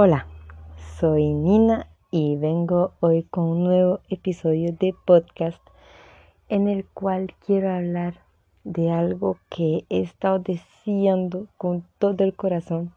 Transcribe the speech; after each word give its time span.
Hola, 0.00 0.28
soy 1.00 1.32
Nina 1.32 1.88
y 2.12 2.36
vengo 2.36 2.92
hoy 3.00 3.24
con 3.24 3.46
un 3.46 3.64
nuevo 3.64 3.98
episodio 4.08 4.72
de 4.78 4.94
podcast 5.04 5.60
en 6.48 6.68
el 6.68 6.86
cual 6.86 7.34
quiero 7.44 7.72
hablar 7.72 8.20
de 8.62 8.92
algo 8.92 9.38
que 9.48 9.86
he 9.88 10.02
estado 10.02 10.38
deseando 10.38 11.48
con 11.56 11.84
todo 11.98 12.22
el 12.22 12.36
corazón, 12.36 12.94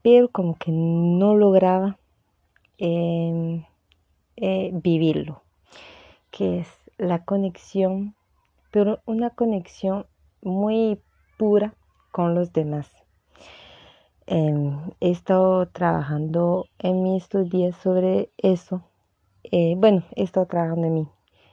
pero 0.00 0.30
como 0.30 0.56
que 0.56 0.70
no 0.72 1.34
lograba 1.34 1.98
em, 2.78 3.66
eh, 4.36 4.70
vivirlo, 4.72 5.42
que 6.30 6.60
es 6.60 6.68
la 6.96 7.22
conexión, 7.26 8.14
pero 8.70 9.00
una 9.04 9.28
conexión 9.28 10.06
muy 10.40 10.98
pura 11.36 11.74
con 12.12 12.34
los 12.34 12.50
demás. 12.54 13.03
Em, 14.26 14.80
he 15.00 15.10
estado 15.10 15.66
trabajando 15.66 16.66
en 16.78 17.02
mí 17.02 17.18
estos 17.18 17.50
días 17.50 17.76
sobre 17.76 18.30
eso. 18.38 18.82
Eh, 19.42 19.74
bueno, 19.76 20.02
he 20.16 20.22
estado 20.22 20.46
trabajando 20.46 20.86
en 20.86 20.94
mí. 20.94 21.08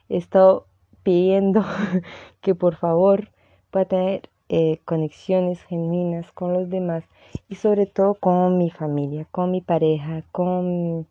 He 0.08 0.16
estado 0.18 0.68
pidiendo 1.04 1.66
que 2.42 2.56
por 2.56 2.76
favor 2.76 3.30
pueda 3.72 3.86
tener 3.86 4.30
eh, 4.48 4.80
conexiones 4.86 5.62
genuinas 5.64 6.32
con 6.32 6.54
los 6.54 6.70
demás 6.70 7.04
y 7.50 7.56
sobre 7.56 7.88
todo 7.88 8.14
con 8.16 8.58
mi 8.58 8.70
familia, 8.70 9.28
con 9.32 9.52
mi 9.52 9.60
pareja, 9.60 10.24
con 10.32 11.08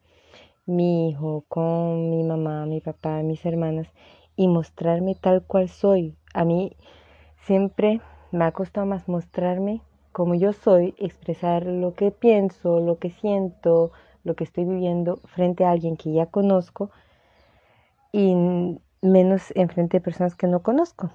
mi 0.64 1.10
hijo, 1.10 1.44
con 1.48 2.10
mi 2.10 2.22
mamá, 2.22 2.64
mi 2.64 2.80
papá, 2.80 3.22
mis 3.22 3.44
hermanas 3.44 3.88
y 4.34 4.48
mostrarme 4.48 5.14
tal 5.14 5.42
cual 5.42 5.68
soy. 5.68 6.14
A 6.32 6.46
mí 6.46 6.74
siempre 7.42 8.00
me 8.32 8.44
ha 8.44 8.52
costado 8.52 8.86
más 8.86 9.08
mostrarme 9.08 9.82
como 10.12 10.34
yo 10.34 10.52
soy, 10.52 10.94
expresar 10.98 11.66
lo 11.66 11.94
que 11.94 12.10
pienso, 12.10 12.80
lo 12.80 12.98
que 12.98 13.10
siento, 13.10 13.92
lo 14.24 14.34
que 14.34 14.44
estoy 14.44 14.64
viviendo 14.64 15.18
frente 15.24 15.64
a 15.64 15.70
alguien 15.70 15.96
que 15.96 16.12
ya 16.12 16.26
conozco 16.26 16.90
y 18.12 18.34
menos 19.02 19.52
en 19.54 19.68
frente 19.68 19.98
de 19.98 20.04
personas 20.04 20.34
que 20.34 20.46
no 20.46 20.62
conozco. 20.62 21.10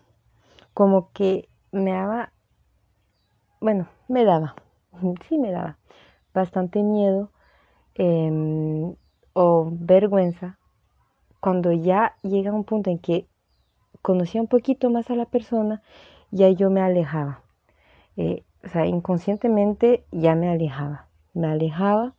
Como 0.74 1.12
que 1.12 1.50
me 1.72 1.92
daba, 1.92 2.32
bueno, 3.60 3.88
me 4.08 4.24
daba, 4.24 4.56
sí 5.28 5.38
me 5.38 5.52
daba 5.52 5.78
bastante 6.34 6.84
miedo 6.84 7.32
em, 7.96 8.96
o 9.34 9.70
vergüenza 9.72 10.58
cuando 11.40 11.72
ya 11.72 12.16
llega 12.24 12.52
un 12.52 12.64
punto 12.64 12.90
en 12.90 13.00
que 13.00 13.28
conocía 14.02 14.42
un 14.42 14.48
poquito 14.48 14.90
más 14.90 15.10
a 15.10 15.16
la 15.16 15.26
persona, 15.26 15.82
ya 16.32 16.50
yo 16.50 16.70
me 16.70 16.82
alejaba. 16.82 17.44
Eh, 18.18 18.44
o 18.66 18.70
sea, 18.70 18.86
inconscientemente 18.86 20.04
ya 20.12 20.36
me 20.36 20.50
alejaba, 20.50 21.08
me 21.34 21.48
alejaba 21.48 22.16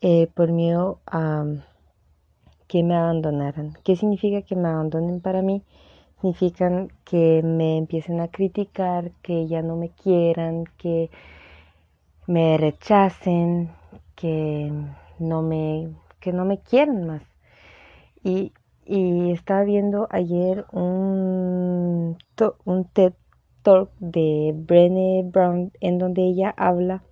eh, 0.00 0.28
por 0.34 0.52
miedo 0.52 1.00
a 1.06 1.44
que 2.66 2.82
me 2.82 2.96
abandonaran. 2.96 3.74
¿Qué 3.84 3.96
significa 3.96 4.42
que 4.42 4.56
me 4.56 4.68
abandonen 4.68 5.20
para 5.20 5.42
mí? 5.42 5.62
Significan 6.20 6.88
que 7.04 7.42
me 7.42 7.78
empiecen 7.78 8.20
a 8.20 8.28
criticar, 8.28 9.12
que 9.22 9.46
ya 9.46 9.62
no 9.62 9.76
me 9.76 9.90
quieran, 9.90 10.64
que 10.76 11.10
me 12.26 12.56
rechacen, 12.58 13.70
que 14.14 14.72
no 15.18 15.42
me, 15.42 15.90
que 16.20 16.32
no 16.32 16.44
me 16.44 16.58
quieran 16.58 17.06
más. 17.06 17.22
Y, 18.22 18.52
y 18.84 19.30
estaba 19.32 19.62
viendo 19.62 20.08
ayer 20.10 20.66
un, 20.72 22.18
un 22.64 22.84
TED 22.92 23.12
de 24.00 24.54
Brené 24.56 25.22
Brown 25.24 25.72
en 25.80 25.98
donde 25.98 26.22
ella 26.22 26.54
habla 26.56 27.02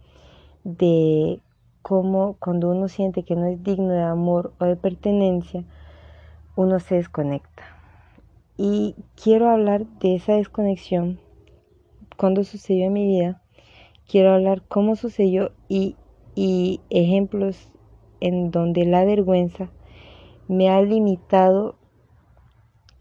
de 0.64 1.40
cómo 1.82 2.36
cuando 2.38 2.70
uno 2.70 2.88
siente 2.88 3.24
que 3.24 3.36
no 3.36 3.46
es 3.46 3.62
digno 3.62 3.92
de 3.92 4.02
amor 4.02 4.52
o 4.58 4.64
de 4.64 4.76
pertenencia, 4.76 5.64
uno 6.56 6.80
se 6.80 6.96
desconecta. 6.96 7.62
Y 8.56 8.96
quiero 9.22 9.50
hablar 9.50 9.86
de 10.00 10.14
esa 10.14 10.34
desconexión, 10.34 11.20
cuando 12.16 12.42
sucedió 12.42 12.86
en 12.86 12.94
mi 12.94 13.06
vida, 13.06 13.42
quiero 14.08 14.32
hablar 14.32 14.62
cómo 14.66 14.96
sucedió 14.96 15.52
y, 15.68 15.96
y 16.34 16.80
ejemplos 16.88 17.70
en 18.20 18.50
donde 18.50 18.86
la 18.86 19.04
vergüenza 19.04 19.68
me 20.48 20.70
ha 20.70 20.80
limitado. 20.80 21.76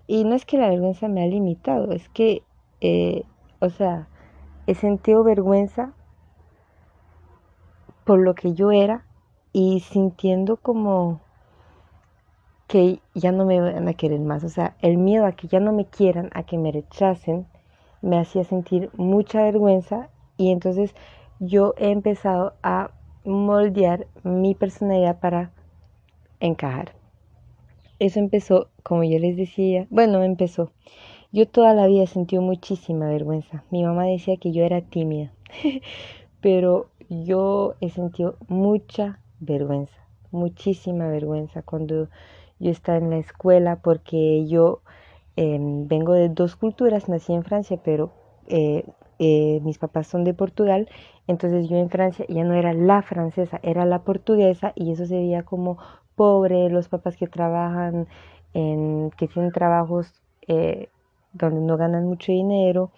Y 0.08 0.26
no 0.26 0.36
es 0.36 0.46
que 0.46 0.58
la 0.58 0.70
vergüenza 0.70 1.08
me 1.08 1.24
ha 1.24 1.28
limitado, 1.28 1.94
es 1.94 2.10
que 2.10 2.44
eh, 2.82 3.24
o 3.66 3.70
sea, 3.70 4.08
he 4.68 4.76
sentido 4.76 5.24
vergüenza 5.24 5.94
por 8.04 8.20
lo 8.20 8.36
que 8.36 8.54
yo 8.54 8.72
era 8.72 9.06
y 9.52 9.80
sintiendo 9.82 10.58
como 10.58 11.22
que 12.68 13.00
ya 13.14 13.32
no 13.32 13.46
me 13.46 13.62
van 13.62 13.88
a 13.88 13.94
querer 13.94 14.20
más. 14.20 14.44
O 14.44 14.50
sea, 14.50 14.76
el 14.82 14.98
miedo 14.98 15.26
a 15.26 15.34
que 15.34 15.48
ya 15.48 15.60
no 15.60 15.72
me 15.72 15.86
quieran, 15.86 16.30
a 16.34 16.44
que 16.44 16.58
me 16.58 16.72
rechacen, 16.72 17.48
me 18.02 18.20
hacía 18.20 18.44
sentir 18.44 18.90
mucha 18.96 19.44
vergüenza 19.44 20.10
y 20.38 20.52
entonces 20.52 20.94
yo 21.40 21.74
he 21.78 21.92
empezado 21.92 22.54
a 22.64 22.92
moldear 23.24 24.08
mi 24.24 24.56
personalidad 24.56 25.20
para 25.20 25.52
encajar. 26.40 26.94
Eso 27.98 28.20
empezó, 28.20 28.70
como 28.84 29.04
yo 29.04 29.18
les 29.20 29.38
decía, 29.38 29.88
bueno, 29.90 30.22
empezó. 30.22 30.72
Yo 31.36 31.46
toda 31.46 31.74
la 31.74 31.88
vida 31.88 32.08
sentido 32.08 32.42
muchísima 32.42 33.10
vergüenza. 33.10 33.66
Mi 33.70 33.84
mamá 33.84 34.06
decía 34.06 34.38
que 34.38 34.54
yo 34.54 34.64
era 34.64 34.80
tímida, 34.80 35.34
pero 36.42 36.88
yo 37.10 37.76
he 37.82 37.90
sentido 37.90 38.38
mucha 38.48 39.20
vergüenza, 39.42 39.98
muchísima 40.32 41.10
vergüenza 41.10 41.62
cuando 41.62 42.08
yo 42.58 42.72
estaba 42.72 43.00
en 43.00 43.10
la 43.10 43.18
escuela 43.18 43.82
porque 43.82 44.48
yo 44.48 44.80
em, 45.36 45.90
vengo 45.90 46.14
de 46.14 46.30
dos 46.30 46.56
culturas, 46.56 47.10
nací 47.10 47.34
en 47.34 47.44
Francia, 47.44 47.82
pero 47.84 48.14
eh, 48.48 48.86
eh, 49.20 49.60
mis 49.62 49.78
papás 49.78 50.08
son 50.08 50.24
de 50.24 50.34
Portugal, 50.34 50.88
entonces 51.28 51.68
yo 51.68 51.76
en 51.76 51.90
Francia 51.90 52.26
ya 52.30 52.46
no 52.46 52.54
era 52.54 52.72
la 52.72 53.02
francesa, 53.02 53.60
era 53.62 53.84
la 53.84 54.04
portuguesa 54.04 54.72
y 54.74 54.94
eso 54.94 55.06
se 55.06 55.16
veía 55.18 55.44
como 55.44 55.80
pobre, 56.16 56.70
los 56.70 56.88
papás 56.88 57.18
que 57.18 57.28
trabajan, 57.28 58.08
que 58.54 59.28
tienen 59.28 59.52
trabajos 59.52 60.14
eh, 60.48 60.88
donde 61.36 61.62
no 61.62 61.78
ganan 61.78 62.06
mucho 62.06 62.32
dinero. 62.32 62.92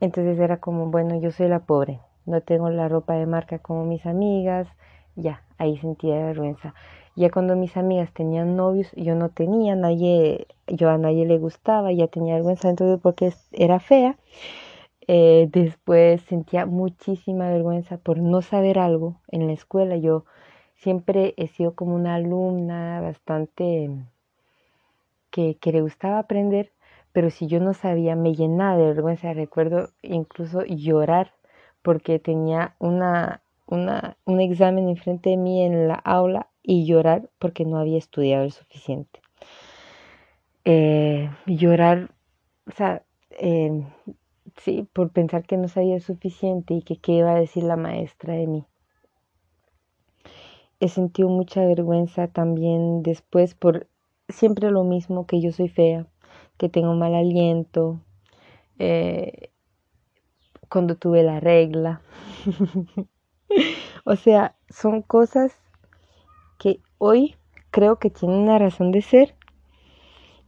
Entonces 0.00 0.38
era 0.38 0.58
como, 0.58 0.86
bueno, 0.90 1.18
yo 1.20 1.30
soy 1.30 1.48
la 1.48 1.60
pobre, 1.60 2.00
no 2.26 2.40
tengo 2.40 2.68
la 2.70 2.88
ropa 2.88 3.14
de 3.14 3.26
marca 3.26 3.58
como 3.60 3.84
mis 3.84 4.04
amigas, 4.04 4.68
ya, 5.14 5.42
ahí 5.58 5.76
sentía 5.78 6.16
vergüenza. 6.26 6.74
Ya 7.14 7.30
cuando 7.30 7.56
mis 7.56 7.76
amigas 7.76 8.12
tenían 8.12 8.56
novios, 8.56 8.90
yo 8.96 9.14
no 9.14 9.28
tenía, 9.28 9.76
nadie, 9.76 10.46
yo 10.66 10.90
a 10.90 10.98
nadie 10.98 11.26
le 11.26 11.38
gustaba, 11.38 11.92
ya 11.92 12.08
tenía 12.08 12.34
vergüenza 12.34 12.70
entonces 12.70 12.98
porque 13.02 13.32
era 13.52 13.78
fea. 13.80 14.16
Eh, 15.08 15.48
después 15.52 16.22
sentía 16.22 16.64
muchísima 16.64 17.50
vergüenza 17.50 17.98
por 17.98 18.18
no 18.18 18.40
saber 18.40 18.78
algo 18.78 19.16
en 19.28 19.46
la 19.46 19.52
escuela. 19.52 19.96
Yo 19.96 20.24
siempre 20.76 21.34
he 21.36 21.48
sido 21.48 21.74
como 21.74 21.94
una 21.94 22.14
alumna 22.14 23.00
bastante 23.00 23.90
que, 25.30 25.56
que 25.58 25.72
le 25.72 25.80
gustaba 25.82 26.18
aprender, 26.18 26.72
pero 27.12 27.30
si 27.30 27.46
yo 27.46 27.60
no 27.60 27.74
sabía, 27.74 28.16
me 28.16 28.34
llenaba 28.34 28.76
de 28.76 28.86
vergüenza. 28.86 29.32
Recuerdo 29.32 29.90
incluso 30.02 30.64
llorar 30.64 31.32
porque 31.82 32.18
tenía 32.18 32.74
una, 32.78 33.42
una, 33.66 34.16
un 34.24 34.40
examen 34.40 34.88
enfrente 34.88 35.30
de 35.30 35.36
mí 35.36 35.62
en 35.62 35.88
la 35.88 35.94
aula 35.94 36.48
y 36.62 36.86
llorar 36.86 37.28
porque 37.38 37.64
no 37.64 37.78
había 37.78 37.98
estudiado 37.98 38.44
el 38.44 38.52
suficiente. 38.52 39.20
Eh, 40.64 41.28
llorar, 41.46 42.14
o 42.68 42.70
sea, 42.72 43.02
eh, 43.30 43.84
sí, 44.56 44.88
por 44.92 45.10
pensar 45.10 45.44
que 45.44 45.56
no 45.56 45.68
sabía 45.68 46.00
suficiente 46.00 46.74
y 46.74 46.82
que 46.82 46.96
qué 46.96 47.12
iba 47.12 47.32
a 47.32 47.40
decir 47.40 47.64
la 47.64 47.76
maestra 47.76 48.34
de 48.34 48.46
mí. 48.46 48.64
He 50.80 50.88
sentido 50.88 51.28
mucha 51.28 51.64
vergüenza 51.64 52.28
también 52.28 53.02
después 53.02 53.54
por 53.54 53.88
siempre 54.28 54.70
lo 54.70 54.84
mismo, 54.84 55.26
que 55.26 55.40
yo 55.40 55.52
soy 55.52 55.68
fea, 55.68 56.06
que 56.62 56.68
tengo 56.68 56.94
mal 56.94 57.12
aliento, 57.16 57.98
eh, 58.78 59.50
cuando 60.68 60.94
tuve 60.94 61.24
la 61.24 61.40
regla. 61.40 62.02
o 64.04 64.14
sea, 64.14 64.54
son 64.70 65.02
cosas 65.02 65.58
que 66.60 66.78
hoy 66.98 67.34
creo 67.72 67.96
que 67.96 68.10
tienen 68.10 68.38
una 68.38 68.60
razón 68.60 68.92
de 68.92 69.02
ser, 69.02 69.34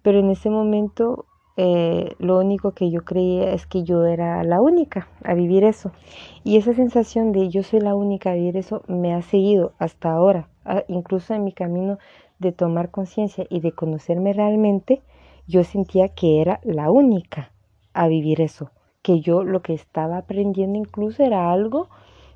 pero 0.02 0.20
en 0.20 0.30
ese 0.30 0.50
momento 0.50 1.26
eh, 1.56 2.14
lo 2.20 2.38
único 2.38 2.74
que 2.74 2.92
yo 2.92 3.04
creía 3.04 3.52
es 3.52 3.66
que 3.66 3.82
yo 3.82 4.04
era 4.04 4.44
la 4.44 4.60
única 4.60 5.08
a 5.24 5.34
vivir 5.34 5.64
eso. 5.64 5.90
Y 6.44 6.58
esa 6.58 6.74
sensación 6.74 7.32
de 7.32 7.48
yo 7.48 7.64
soy 7.64 7.80
la 7.80 7.96
única 7.96 8.30
a 8.30 8.34
vivir 8.34 8.56
eso 8.56 8.84
me 8.86 9.14
ha 9.14 9.22
seguido 9.22 9.72
hasta 9.80 10.12
ahora, 10.12 10.48
incluso 10.86 11.34
en 11.34 11.42
mi 11.42 11.52
camino 11.52 11.98
de 12.38 12.52
tomar 12.52 12.92
conciencia 12.92 13.46
y 13.50 13.58
de 13.58 13.72
conocerme 13.72 14.32
realmente 14.32 15.02
yo 15.46 15.64
sentía 15.64 16.08
que 16.08 16.40
era 16.40 16.60
la 16.62 16.90
única 16.90 17.52
a 17.92 18.08
vivir 18.08 18.40
eso, 18.40 18.70
que 19.02 19.20
yo 19.20 19.44
lo 19.44 19.62
que 19.62 19.74
estaba 19.74 20.18
aprendiendo 20.18 20.78
incluso 20.78 21.22
era 21.22 21.52
algo 21.52 21.88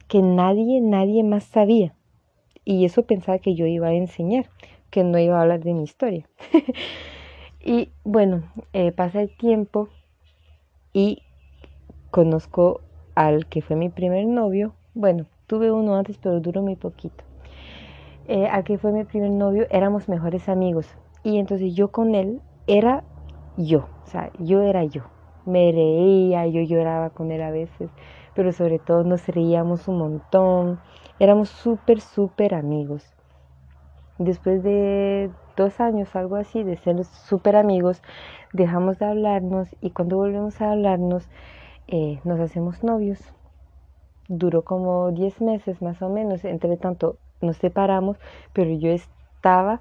que 0.09 0.23
nadie, 0.23 0.81
nadie 0.81 1.23
más 1.25 1.45
sabía. 1.45 1.95
y 2.65 2.85
eso 2.85 3.05
pensaba 3.05 3.39
que 3.39 3.55
yo 3.55 3.67
iba 3.67 3.89
a 3.89 3.95
enseñar, 3.95 4.51
que 4.91 5.03
no 5.03 5.19
iba 5.19 5.39
a 5.39 5.43
hablar 5.43 5.61
de 5.61 5.73
mi 5.73 5.85
historia. 5.85 6.29
y 7.65 7.89
bueno, 8.05 8.43
eh, 8.75 8.93
pasa 8.93 9.23
el 9.23 9.35
tiempo 9.37 9.89
y 10.93 11.23
conozco 12.11 12.83
al 13.15 13.47
que 13.47 13.63
fue 13.63 13.77
mi 13.77 13.89
primer 13.89 14.27
novio. 14.27 14.75
Bueno, 14.95 15.27
tuve 15.47 15.71
uno 15.71 15.97
antes, 15.97 16.19
pero 16.19 16.41
duró 16.41 16.63
muy 16.63 16.77
poquito. 16.77 17.25
Eh, 18.27 18.47
al 18.47 18.65
que 18.65 18.77
fue 18.77 18.93
mi 18.93 19.05
primer 19.05 19.31
novio, 19.31 19.67
éramos 19.71 20.09
mejores 20.09 20.49
amigos. 20.49 20.87
Y 21.25 21.39
entonces 21.39 21.75
yo 21.75 21.89
con 21.89 22.15
él 22.15 22.43
era 22.69 23.03
yo, 23.57 23.89
o 24.05 24.07
sea, 24.07 24.31
yo 24.39 24.63
era 24.63 24.85
yo. 24.85 25.03
Me 25.47 25.73
reía, 25.73 26.47
yo 26.47 26.61
lloraba 26.61 27.11
con 27.11 27.33
él 27.33 27.43
a 27.43 27.51
veces, 27.51 27.91
pero 28.35 28.53
sobre 28.53 28.79
todo 28.79 29.03
nos 29.03 29.27
reíamos 29.27 29.89
un 29.89 29.99
montón. 29.99 30.79
Éramos 31.19 31.49
súper, 31.49 32.01
súper 32.01 32.55
amigos. 32.55 33.05
Después 34.19 34.63
de 34.63 35.31
dos 35.57 35.81
años, 35.81 36.15
algo 36.15 36.37
así, 36.37 36.63
de 36.63 36.77
ser 36.77 37.03
súper 37.05 37.57
amigos, 37.57 38.03
dejamos 38.53 38.99
de 38.99 39.07
hablarnos 39.07 39.69
y 39.81 39.91
cuando 39.91 40.17
volvemos 40.17 40.61
a 40.61 40.73
hablarnos, 40.73 41.29
eh, 41.87 42.21
nos 42.25 42.39
hacemos 42.39 42.85
novios. 42.85 43.19
Duró 44.29 44.63
como 44.63 45.11
diez 45.13 45.41
meses 45.41 45.81
más 45.81 46.03
o 46.03 46.11
menos, 46.11 46.45
entre 46.45 46.77
tanto 46.77 47.17
nos 47.41 47.57
separamos, 47.57 48.19
pero 48.53 48.71
yo 48.73 48.91
estaba 48.91 49.81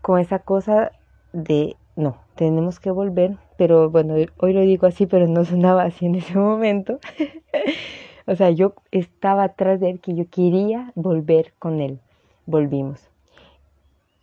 con 0.00 0.20
esa 0.20 0.38
cosa 0.38 0.92
de, 1.32 1.76
no, 1.96 2.18
tenemos 2.38 2.78
que 2.78 2.92
volver, 2.92 3.36
pero 3.56 3.90
bueno, 3.90 4.14
hoy 4.36 4.52
lo 4.52 4.60
digo 4.60 4.86
así, 4.86 5.06
pero 5.06 5.26
no 5.26 5.44
sonaba 5.44 5.82
así 5.82 6.06
en 6.06 6.14
ese 6.14 6.38
momento. 6.38 7.00
o 8.26 8.36
sea, 8.36 8.50
yo 8.50 8.74
estaba 8.92 9.42
atrás 9.42 9.80
de 9.80 9.90
él 9.90 10.00
que 10.00 10.14
yo 10.14 10.24
quería 10.30 10.92
volver 10.94 11.52
con 11.58 11.80
él. 11.80 11.98
Volvimos. 12.46 13.10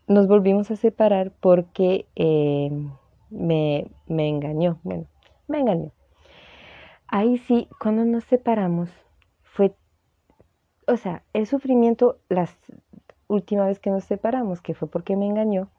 Nos 0.07 0.27
volvimos 0.29 0.71
a 0.71 0.77
separar 0.77 1.33
porque 1.41 2.06
eh, 2.15 2.71
me, 3.29 3.88
me 4.07 4.29
engañó. 4.29 4.79
Bueno, 4.83 5.07
me 5.50 5.59
engañó. 5.59 5.91
Ahí 7.07 7.38
sí, 7.39 7.67
cuando 7.81 8.06
nos 8.06 8.23
separamos, 8.23 8.89
fue, 9.44 9.75
o 10.88 10.95
sea, 10.95 11.21
el 11.33 11.47
sufrimiento, 11.47 12.17
las 12.29 12.56
última 13.27 13.65
vez 13.65 13.79
que 13.79 13.89
nos 13.89 14.06
separamos, 14.06 14.62
que 14.62 14.73
fue 14.73 14.88
porque 14.88 15.17
me 15.17 15.27
engañó, 15.27 15.69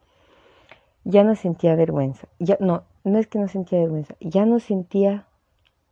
ya 1.07 1.23
no 1.23 1.37
sentía 1.37 1.77
vergüenza. 1.77 2.27
Ya, 2.41 2.57
no, 2.61 2.83
no 3.05 3.19
es 3.19 3.29
que 3.29 3.39
no 3.39 3.47
sentía 3.47 3.79
vergüenza, 3.79 4.17
ya 4.21 4.45
no 4.45 4.59
sentía 4.59 5.27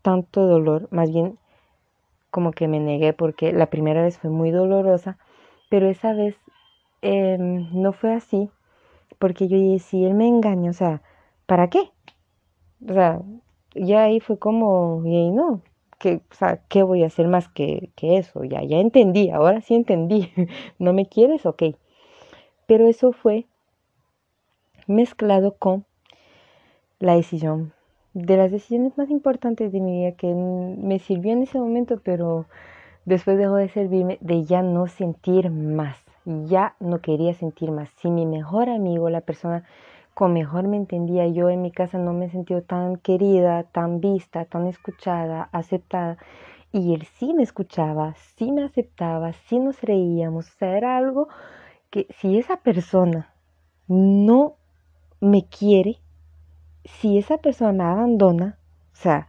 tanto 0.02 0.46
dolor, 0.46 0.88
más 0.90 1.10
bien 1.10 1.38
como 2.30 2.50
que 2.50 2.66
me 2.66 2.80
negué 2.80 3.12
porque 3.12 3.52
la 3.52 3.66
primera 3.66 4.02
vez 4.02 4.18
fue 4.18 4.30
muy 4.30 4.50
dolorosa, 4.50 5.16
pero 5.70 5.88
esa 5.88 6.12
vez 6.12 6.36
em, 7.00 7.68
no 7.72 7.92
fue 7.92 8.12
así, 8.12 8.50
porque 9.20 9.46
yo 9.46 9.56
dije, 9.56 9.78
si 9.78 10.04
él 10.04 10.14
me 10.14 10.26
engaña, 10.26 10.70
o 10.70 10.74
sea, 10.74 11.00
¿para 11.46 11.70
qué? 11.70 11.92
O 12.88 12.92
sea, 12.92 13.22
ya 13.74 14.02
ahí 14.02 14.18
fue 14.18 14.38
como, 14.38 15.00
y 15.04 15.30
no, 15.30 15.62
que, 16.00 16.22
o 16.28 16.34
sea, 16.34 16.60
¿qué 16.68 16.82
voy 16.82 17.04
a 17.04 17.06
hacer 17.06 17.28
más 17.28 17.48
que, 17.48 17.90
que 17.94 18.18
eso? 18.18 18.42
Ya, 18.42 18.64
ya 18.64 18.78
entendí, 18.78 19.30
ahora 19.30 19.60
sí 19.60 19.76
entendí, 19.76 20.32
¿no 20.80 20.92
me 20.92 21.06
quieres? 21.06 21.46
Ok. 21.46 21.62
Pero 22.66 22.88
eso 22.88 23.12
fue 23.12 23.46
mezclado 24.86 25.54
con 25.56 25.84
la 26.98 27.14
decisión 27.14 27.72
de 28.14 28.36
las 28.36 28.52
decisiones 28.52 28.96
más 28.96 29.10
importantes 29.10 29.72
de 29.72 29.80
mi 29.80 30.00
vida 30.00 30.12
que 30.12 30.32
me 30.32 30.98
sirvió 31.00 31.32
en 31.32 31.42
ese 31.42 31.58
momento, 31.58 32.00
pero 32.02 32.46
después 33.04 33.36
dejó 33.36 33.56
de 33.56 33.68
servirme 33.68 34.18
de 34.20 34.44
ya 34.44 34.62
no 34.62 34.86
sentir 34.86 35.50
más, 35.50 35.98
ya 36.24 36.76
no 36.78 37.00
quería 37.00 37.34
sentir 37.34 37.72
más. 37.72 37.90
Si 38.00 38.10
mi 38.10 38.24
mejor 38.24 38.68
amigo, 38.68 39.10
la 39.10 39.20
persona 39.20 39.64
con 40.14 40.32
mejor 40.32 40.68
me 40.68 40.76
entendía, 40.76 41.26
yo 41.26 41.50
en 41.50 41.60
mi 41.60 41.72
casa 41.72 41.98
no 41.98 42.12
me 42.12 42.30
sentí 42.30 42.54
tan 42.62 42.96
querida, 42.96 43.64
tan 43.64 44.00
vista, 44.00 44.44
tan 44.44 44.68
escuchada, 44.68 45.48
aceptada, 45.50 46.18
y 46.72 46.94
él 46.94 47.04
sí 47.18 47.34
me 47.34 47.42
escuchaba, 47.42 48.14
sí 48.36 48.52
me 48.52 48.62
aceptaba, 48.62 49.32
sí 49.32 49.58
nos 49.58 49.80
reíamos, 49.82 50.48
o 50.48 50.52
sea, 50.52 50.76
era 50.76 50.96
algo 50.96 51.28
que 51.90 52.06
si 52.18 52.38
esa 52.38 52.58
persona 52.58 53.34
no 53.88 54.54
me 55.24 55.46
quiere, 55.46 56.00
si 56.84 57.16
esa 57.16 57.38
persona 57.38 57.72
me 57.72 57.84
abandona, 57.84 58.58
o 58.92 58.96
sea, 58.96 59.28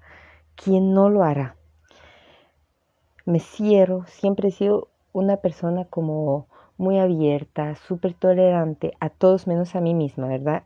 ¿quién 0.55 0.93
no 0.93 1.09
lo 1.09 1.23
hará? 1.23 1.55
Me 3.25 3.39
cierro, 3.39 4.05
siempre 4.07 4.49
he 4.49 4.51
sido 4.51 4.89
una 5.13 5.37
persona 5.37 5.85
como 5.85 6.47
muy 6.77 6.99
abierta, 6.99 7.75
súper 7.75 8.13
tolerante 8.13 8.91
a 8.99 9.09
todos 9.09 9.47
menos 9.47 9.75
a 9.75 9.81
mí 9.81 9.93
misma, 9.93 10.27
¿verdad? 10.27 10.63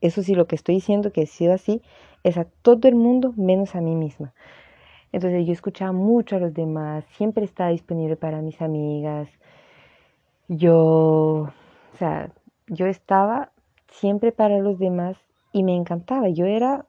eso 0.00 0.22
sí, 0.22 0.34
lo 0.34 0.46
que 0.46 0.56
estoy 0.56 0.74
diciendo 0.74 1.12
que 1.12 1.22
he 1.22 1.26
sido 1.26 1.54
así 1.54 1.80
es 2.24 2.36
a 2.36 2.44
todo 2.44 2.88
el 2.88 2.96
mundo 2.96 3.32
menos 3.36 3.76
a 3.76 3.80
mí 3.80 3.94
misma. 3.94 4.34
Entonces 5.12 5.46
yo 5.46 5.52
escuchaba 5.52 5.92
mucho 5.92 6.36
a 6.36 6.40
los 6.40 6.52
demás, 6.52 7.04
siempre 7.16 7.44
estaba 7.44 7.70
disponible 7.70 8.16
para 8.16 8.42
mis 8.42 8.60
amigas. 8.60 9.28
Yo, 10.48 11.48
o 11.94 11.96
sea, 11.98 12.30
yo 12.66 12.86
estaba 12.86 13.52
siempre 13.90 14.32
para 14.32 14.58
los 14.58 14.78
demás 14.78 15.16
y 15.52 15.62
me 15.62 15.74
encantaba. 15.74 16.28
Yo 16.28 16.46
era 16.46 16.86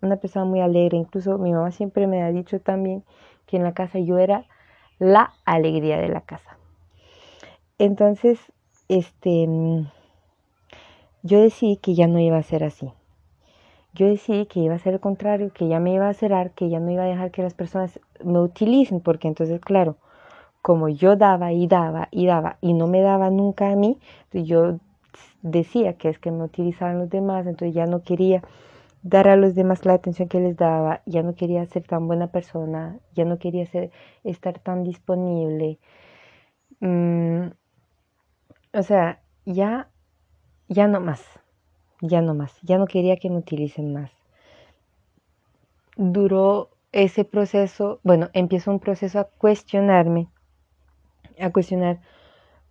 una 0.00 0.16
persona 0.16 0.44
muy 0.44 0.60
alegre, 0.60 0.96
incluso 0.96 1.38
mi 1.38 1.52
mamá 1.52 1.70
siempre 1.70 2.06
me 2.06 2.22
ha 2.22 2.32
dicho 2.32 2.60
también 2.60 3.04
que 3.46 3.56
en 3.56 3.62
la 3.62 3.74
casa 3.74 3.98
yo 3.98 4.18
era 4.18 4.46
la 4.98 5.34
alegría 5.44 5.98
de 5.98 6.08
la 6.08 6.22
casa. 6.22 6.56
Entonces, 7.78 8.40
este, 8.88 9.46
yo 11.22 11.40
decidí 11.40 11.76
que 11.76 11.94
ya 11.94 12.06
no 12.06 12.18
iba 12.18 12.38
a 12.38 12.42
ser 12.42 12.64
así. 12.64 12.92
Yo 13.92 14.06
decidí 14.06 14.46
que 14.46 14.60
iba 14.60 14.74
a 14.74 14.78
ser 14.78 14.94
el 14.94 15.00
contrario, 15.00 15.52
que 15.52 15.68
ya 15.68 15.78
me 15.78 15.92
iba 15.92 16.08
a 16.08 16.14
cerrar, 16.14 16.50
que 16.52 16.68
ya 16.68 16.80
no 16.80 16.90
iba 16.90 17.04
a 17.04 17.06
dejar 17.06 17.30
que 17.30 17.42
las 17.42 17.54
personas 17.54 18.00
me 18.24 18.40
utilicen, 18.40 19.00
porque 19.00 19.28
entonces, 19.28 19.60
claro, 19.60 19.96
como 20.62 20.88
yo 20.88 21.16
daba 21.16 21.52
y 21.52 21.66
daba 21.66 22.08
y 22.10 22.26
daba 22.26 22.56
y 22.60 22.72
no 22.72 22.86
me 22.86 23.02
daba 23.02 23.30
nunca 23.30 23.70
a 23.70 23.76
mí, 23.76 23.98
yo 24.32 24.78
decía 25.42 25.94
que 25.94 26.08
es 26.08 26.18
que 26.18 26.30
me 26.30 26.44
utilizaban 26.44 26.98
los 26.98 27.10
demás, 27.10 27.46
entonces 27.46 27.74
ya 27.74 27.86
no 27.86 28.02
quería 28.02 28.42
dar 29.02 29.28
a 29.28 29.36
los 29.36 29.54
demás 29.54 29.84
la 29.84 29.94
atención 29.94 30.28
que 30.28 30.40
les 30.40 30.56
daba, 30.56 31.02
ya 31.06 31.22
no 31.22 31.34
quería 31.34 31.64
ser 31.66 31.84
tan 31.84 32.06
buena 32.06 32.28
persona, 32.28 32.98
ya 33.14 33.24
no 33.26 33.38
quería 33.38 33.66
ser, 33.66 33.90
estar 34.24 34.58
tan 34.58 34.82
disponible. 34.82 35.78
Mm, 36.80 37.48
o 38.72 38.82
sea, 38.82 39.20
ya, 39.44 39.90
ya 40.68 40.88
no 40.88 41.00
más, 41.00 41.22
ya 42.00 42.22
no 42.22 42.34
más, 42.34 42.58
ya 42.62 42.78
no 42.78 42.86
quería 42.86 43.16
que 43.16 43.28
me 43.28 43.36
utilicen 43.36 43.92
más. 43.92 44.10
Duró 45.96 46.70
ese 46.92 47.24
proceso, 47.24 48.00
bueno, 48.04 48.30
empiezo 48.32 48.70
un 48.70 48.80
proceso 48.80 49.18
a 49.18 49.24
cuestionarme, 49.24 50.28
a 51.38 51.50
cuestionar 51.50 52.00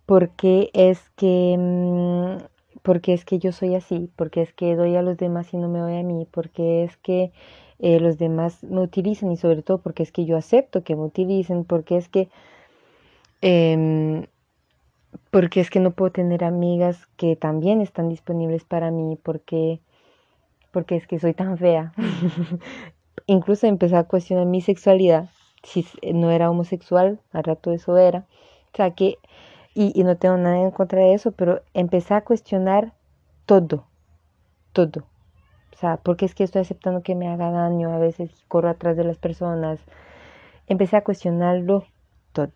por 0.06 0.30
qué 0.30 0.70
es 0.74 1.00
que 1.16 1.56
mm, 1.58 2.44
porque 2.82 3.14
es 3.14 3.24
que 3.24 3.38
yo 3.38 3.52
soy 3.52 3.74
así, 3.74 4.10
porque 4.14 4.42
es 4.42 4.52
que 4.52 4.76
doy 4.76 4.94
a 4.96 5.02
los 5.02 5.16
demás 5.16 5.52
y 5.54 5.56
no 5.56 5.68
me 5.68 5.78
doy 5.78 5.96
a 5.96 6.02
mí, 6.02 6.26
porque 6.30 6.84
es 6.84 6.96
que 6.98 7.32
eh, 7.78 7.98
los 7.98 8.18
demás 8.18 8.62
me 8.62 8.80
utilizan 8.82 9.32
y 9.32 9.36
sobre 9.38 9.62
todo 9.62 9.78
porque 9.78 10.02
es 10.02 10.12
que 10.12 10.26
yo 10.26 10.36
acepto 10.36 10.84
que 10.84 10.94
me 10.94 11.02
utilicen, 11.02 11.64
porque 11.64 11.96
es 11.96 12.08
que 12.08 12.28
em, 13.40 14.26
porque 15.30 15.60
es 15.60 15.70
que 15.70 15.80
no 15.80 15.92
puedo 15.92 16.12
tener 16.12 16.44
amigas 16.44 17.06
que 17.16 17.36
también 17.36 17.80
están 17.80 18.08
disponibles 18.08 18.64
para 18.64 18.90
mí, 18.90 19.18
porque 19.22 19.80
porque 20.72 20.96
es 20.96 21.06
que 21.06 21.18
soy 21.20 21.34
tan 21.34 21.56
fea. 21.56 21.92
Incluso 23.26 23.66
empecé 23.66 23.96
a 23.96 24.04
cuestionar 24.04 24.46
mi 24.46 24.60
sexualidad, 24.60 25.30
si 25.62 25.86
no 26.12 26.30
era 26.30 26.50
homosexual, 26.50 27.20
al 27.32 27.44
rato 27.44 27.72
eso 27.72 27.96
era. 27.96 28.26
O 28.72 28.76
sea 28.76 28.90
que 28.90 29.18
y, 29.74 30.04
no 30.04 30.16
tengo 30.16 30.36
nada 30.36 30.60
en 30.60 30.70
contra 30.70 31.00
de 31.00 31.14
eso, 31.14 31.32
pero 31.32 31.62
empecé 31.74 32.14
a 32.14 32.22
cuestionar 32.22 32.92
todo, 33.44 33.86
todo. 34.72 35.04
O 35.72 35.76
sea, 35.76 35.96
¿por 35.96 36.16
qué 36.16 36.26
es 36.26 36.34
que 36.36 36.44
estoy 36.44 36.62
aceptando 36.62 37.02
que 37.02 37.16
me 37.16 37.28
haga 37.28 37.50
daño? 37.50 37.92
A 37.92 37.98
veces 37.98 38.30
corro 38.46 38.68
atrás 38.68 38.96
de 38.96 39.02
las 39.02 39.18
personas. 39.18 39.80
Empecé 40.68 40.96
a 40.96 41.02
cuestionarlo 41.02 41.84
todo. 42.32 42.52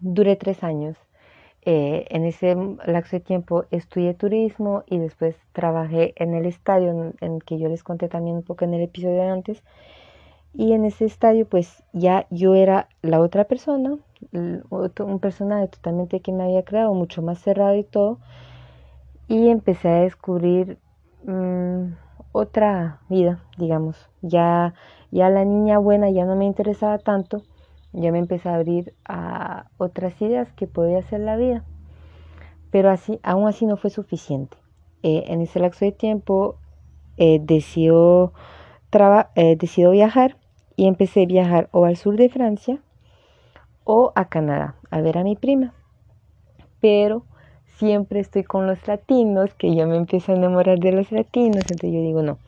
Duré 0.00 0.34
tres 0.34 0.64
años. 0.64 0.96
Eh, 1.62 2.06
en 2.10 2.24
ese 2.24 2.56
lapso 2.84 3.16
de 3.16 3.20
tiempo 3.20 3.64
estudié 3.70 4.14
turismo 4.14 4.84
y 4.86 4.98
después 4.98 5.36
trabajé 5.52 6.12
en 6.16 6.34
el 6.34 6.46
estadio 6.46 6.90
en, 6.90 7.14
en, 7.20 7.40
que 7.40 7.58
yo 7.58 7.68
les 7.68 7.82
conté 7.82 8.08
también 8.08 8.36
un 8.36 8.42
poco 8.42 8.64
en 8.64 8.74
el 8.74 8.82
episodio 8.82 9.22
de 9.22 9.30
antes. 9.30 9.62
Y 10.54 10.72
en 10.72 10.84
ese 10.84 11.04
estadio 11.04 11.46
pues 11.46 11.84
ya 11.92 12.26
yo 12.30 12.54
era 12.56 12.88
la 13.02 13.20
otra 13.20 13.44
persona, 13.44 13.98
un 14.32 15.18
personaje 15.20 15.68
totalmente 15.68 16.20
que 16.20 16.32
me 16.32 16.44
había 16.44 16.64
creado, 16.64 16.94
mucho 16.94 17.22
más 17.22 17.38
cerrado 17.38 17.76
y 17.76 17.84
todo. 17.84 18.18
Y 19.28 19.48
empecé 19.48 19.88
a 19.88 20.00
descubrir 20.00 20.78
mm, 21.24 21.92
otra 22.32 23.00
vida, 23.08 23.42
digamos. 23.58 23.96
Ya, 24.22 24.74
ya 25.10 25.28
la 25.30 25.44
niña 25.44 25.78
buena 25.78 26.10
ya 26.10 26.24
no 26.24 26.36
me 26.36 26.44
interesaba 26.44 26.98
tanto. 26.98 27.42
ya 27.92 28.12
me 28.12 28.18
empecé 28.18 28.50
a 28.50 28.56
abrir 28.56 28.94
a 29.06 29.70
otras 29.78 30.20
ideas 30.20 30.52
que 30.52 30.66
podía 30.66 30.98
hacer 30.98 31.20
la 31.20 31.36
vida. 31.36 31.64
Pero 32.70 32.90
así, 32.90 33.18
aún 33.22 33.48
así 33.48 33.64
no 33.64 33.76
fue 33.78 33.90
suficiente. 33.90 34.58
Eh, 35.02 35.24
en 35.28 35.40
ese 35.40 35.60
lapso 35.60 35.84
de 35.84 35.92
tiempo 35.92 36.56
eh, 37.16 37.40
decidió, 37.42 38.32
eh, 39.34 39.56
decidió 39.56 39.90
viajar 39.92 40.36
y 40.76 40.86
empecé 40.88 41.22
a 41.22 41.26
viajar 41.26 41.68
o 41.72 41.86
al 41.86 41.96
sur 41.96 42.16
de 42.16 42.28
Francia 42.28 42.80
o 43.86 44.12
a 44.16 44.26
Canadá 44.26 44.74
a 44.90 45.00
ver 45.00 45.16
a 45.16 45.24
mi 45.24 45.36
prima. 45.36 45.72
Pero 46.80 47.22
siempre 47.78 48.20
estoy 48.20 48.42
con 48.42 48.66
los 48.66 48.86
latinos, 48.86 49.54
que 49.54 49.74
yo 49.74 49.86
me 49.86 49.96
empiezo 49.96 50.32
a 50.32 50.34
enamorar 50.34 50.78
de 50.78 50.92
los 50.92 51.10
latinos, 51.12 51.62
entonces 51.70 51.92
yo 51.92 52.00
digo, 52.00 52.22
no, 52.22 52.38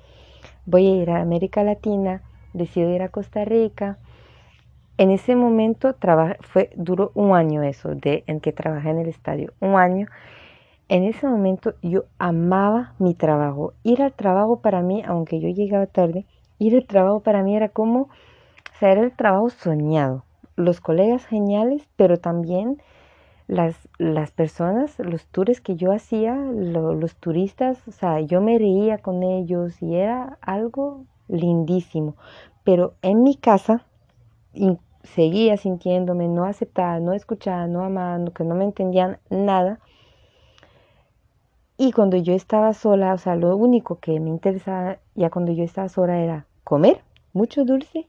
voy 0.66 0.86
a 0.86 0.96
ir 1.02 1.10
a 1.10 1.20
América 1.20 1.62
Latina, 1.62 2.22
decido 2.52 2.90
ir 2.90 3.02
a 3.02 3.08
Costa 3.08 3.44
Rica. 3.44 3.98
En 4.98 5.10
ese 5.10 5.36
momento 5.36 5.94
fue, 6.40 6.70
duró 6.74 7.12
un 7.14 7.36
año 7.36 7.62
eso, 7.62 7.94
de, 7.94 8.24
en 8.26 8.40
que 8.40 8.52
trabajé 8.52 8.90
en 8.90 8.98
el 8.98 9.08
estadio, 9.08 9.52
un 9.60 9.76
año. 9.76 10.08
En 10.88 11.04
ese 11.04 11.28
momento 11.28 11.74
yo 11.82 12.04
amaba 12.18 12.94
mi 12.98 13.14
trabajo. 13.14 13.74
Ir 13.84 14.02
al 14.02 14.12
trabajo 14.12 14.60
para 14.60 14.82
mí, 14.82 15.04
aunque 15.06 15.38
yo 15.38 15.48
llegaba 15.50 15.86
tarde, 15.86 16.26
ir 16.58 16.74
al 16.74 16.86
trabajo 16.86 17.20
para 17.20 17.44
mí 17.44 17.54
era 17.54 17.68
como, 17.68 18.00
o 18.02 18.08
sea, 18.80 18.90
era 18.90 19.02
el 19.02 19.12
trabajo 19.12 19.50
soñado. 19.50 20.24
Los 20.58 20.80
colegas 20.80 21.24
geniales, 21.24 21.88
pero 21.94 22.18
también 22.18 22.82
las, 23.46 23.76
las 23.98 24.32
personas, 24.32 24.98
los 24.98 25.24
tours 25.26 25.60
que 25.60 25.76
yo 25.76 25.92
hacía, 25.92 26.34
los 26.34 27.14
turistas, 27.14 27.78
o 27.86 27.92
sea, 27.92 28.20
yo 28.20 28.40
me 28.40 28.58
reía 28.58 28.98
con 28.98 29.22
ellos 29.22 29.80
y 29.80 29.94
era 29.94 30.36
algo 30.40 31.04
lindísimo. 31.28 32.16
Pero 32.64 32.94
en 33.02 33.22
mi 33.22 33.36
casa 33.36 33.84
seguía 35.04 35.56
sintiéndome 35.56 36.26
no 36.26 36.44
aceptada, 36.44 36.98
no 36.98 37.12
escuchada, 37.12 37.68
no 37.68 37.84
amada, 37.84 38.18
que 38.32 38.42
no 38.42 38.56
me 38.56 38.64
entendían 38.64 39.18
nada. 39.30 39.78
Y 41.76 41.92
cuando 41.92 42.16
yo 42.16 42.34
estaba 42.34 42.74
sola, 42.74 43.14
o 43.14 43.18
sea, 43.18 43.36
lo 43.36 43.56
único 43.56 44.00
que 44.00 44.18
me 44.18 44.28
interesaba 44.28 44.98
ya 45.14 45.30
cuando 45.30 45.52
yo 45.52 45.62
estaba 45.62 45.88
sola 45.88 46.18
era 46.18 46.46
comer 46.64 47.00
mucho 47.32 47.64
dulce 47.64 48.08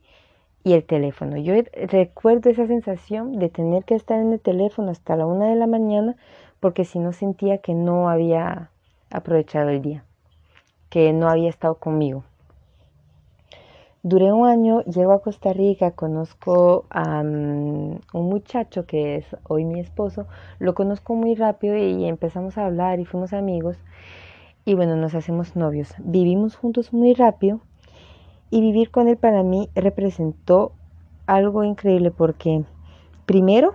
y 0.62 0.74
el 0.74 0.84
teléfono. 0.84 1.36
Yo 1.36 1.54
recuerdo 1.74 2.50
esa 2.50 2.66
sensación 2.66 3.38
de 3.38 3.48
tener 3.48 3.84
que 3.84 3.94
estar 3.94 4.20
en 4.20 4.32
el 4.32 4.40
teléfono 4.40 4.90
hasta 4.90 5.16
la 5.16 5.26
una 5.26 5.48
de 5.48 5.56
la 5.56 5.66
mañana 5.66 6.16
porque 6.60 6.84
si 6.84 6.98
no 6.98 7.12
sentía 7.12 7.58
que 7.58 7.74
no 7.74 8.08
había 8.10 8.70
aprovechado 9.10 9.70
el 9.70 9.80
día, 9.80 10.04
que 10.90 11.12
no 11.12 11.28
había 11.28 11.48
estado 11.48 11.76
conmigo. 11.76 12.24
Duré 14.02 14.32
un 14.32 14.46
año, 14.46 14.82
llego 14.84 15.12
a 15.12 15.20
Costa 15.20 15.52
Rica, 15.52 15.90
conozco 15.90 16.86
a 16.88 17.22
mm, 17.22 18.00
un 18.14 18.28
muchacho 18.30 18.86
que 18.86 19.16
es 19.16 19.26
hoy 19.46 19.66
mi 19.66 19.80
esposo, 19.80 20.26
lo 20.58 20.74
conozco 20.74 21.14
muy 21.14 21.34
rápido 21.34 21.76
y 21.76 22.06
empezamos 22.06 22.56
a 22.56 22.66
hablar 22.66 22.98
y 22.98 23.04
fuimos 23.04 23.34
amigos 23.34 23.76
y 24.64 24.74
bueno, 24.74 24.96
nos 24.96 25.14
hacemos 25.14 25.54
novios. 25.54 25.94
Vivimos 25.98 26.56
juntos 26.56 26.92
muy 26.92 27.12
rápido 27.12 27.60
y 28.50 28.60
vivir 28.60 28.90
con 28.90 29.08
él 29.08 29.16
para 29.16 29.42
mí 29.42 29.68
representó 29.74 30.72
algo 31.26 31.64
increíble 31.64 32.10
porque 32.10 32.64
primero 33.26 33.74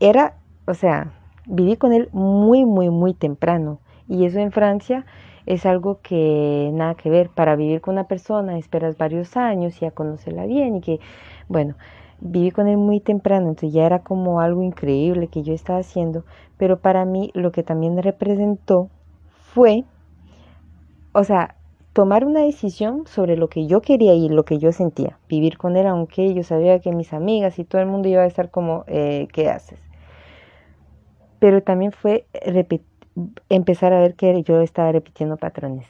era, 0.00 0.34
o 0.66 0.74
sea, 0.74 1.12
viví 1.46 1.76
con 1.76 1.92
él 1.92 2.08
muy, 2.12 2.64
muy, 2.64 2.90
muy 2.90 3.14
temprano 3.14 3.78
y 4.08 4.24
eso 4.24 4.40
en 4.40 4.50
Francia 4.50 5.06
es 5.46 5.66
algo 5.66 6.00
que 6.02 6.70
nada 6.72 6.94
que 6.94 7.10
ver. 7.10 7.28
Para 7.30 7.56
vivir 7.56 7.80
con 7.80 7.94
una 7.94 8.04
persona 8.04 8.58
esperas 8.58 8.96
varios 8.96 9.36
años 9.36 9.80
y 9.80 9.86
a 9.86 9.90
conocerla 9.90 10.46
bien 10.46 10.76
y 10.76 10.80
que, 10.80 11.00
bueno, 11.48 11.76
viví 12.20 12.50
con 12.50 12.68
él 12.68 12.76
muy 12.76 13.00
temprano, 13.00 13.48
entonces 13.48 13.72
ya 13.72 13.86
era 13.86 14.00
como 14.00 14.40
algo 14.40 14.62
increíble 14.62 15.28
que 15.28 15.42
yo 15.42 15.54
estaba 15.54 15.78
haciendo, 15.78 16.24
pero 16.56 16.78
para 16.78 17.04
mí 17.04 17.30
lo 17.34 17.50
que 17.50 17.62
también 17.62 18.02
representó 18.02 18.90
fue, 19.54 19.84
o 21.12 21.24
sea, 21.24 21.56
tomar 22.00 22.24
una 22.24 22.40
decisión 22.40 23.06
sobre 23.06 23.36
lo 23.36 23.50
que 23.50 23.66
yo 23.66 23.82
quería 23.82 24.14
y 24.14 24.30
lo 24.30 24.46
que 24.46 24.56
yo 24.56 24.72
sentía, 24.72 25.18
vivir 25.28 25.58
con 25.58 25.76
él, 25.76 25.86
aunque 25.86 26.32
yo 26.32 26.42
sabía 26.42 26.78
que 26.78 26.92
mis 26.92 27.12
amigas 27.12 27.58
y 27.58 27.64
todo 27.64 27.82
el 27.82 27.88
mundo 27.88 28.08
iba 28.08 28.22
a 28.22 28.26
estar 28.26 28.50
como, 28.50 28.84
eh, 28.86 29.28
¿qué 29.34 29.50
haces? 29.50 29.78
Pero 31.40 31.62
también 31.62 31.92
fue 31.92 32.24
empezar 33.50 33.92
a 33.92 34.00
ver 34.00 34.14
que 34.14 34.42
yo 34.44 34.62
estaba 34.62 34.92
repitiendo 34.92 35.36
patrones. 35.36 35.86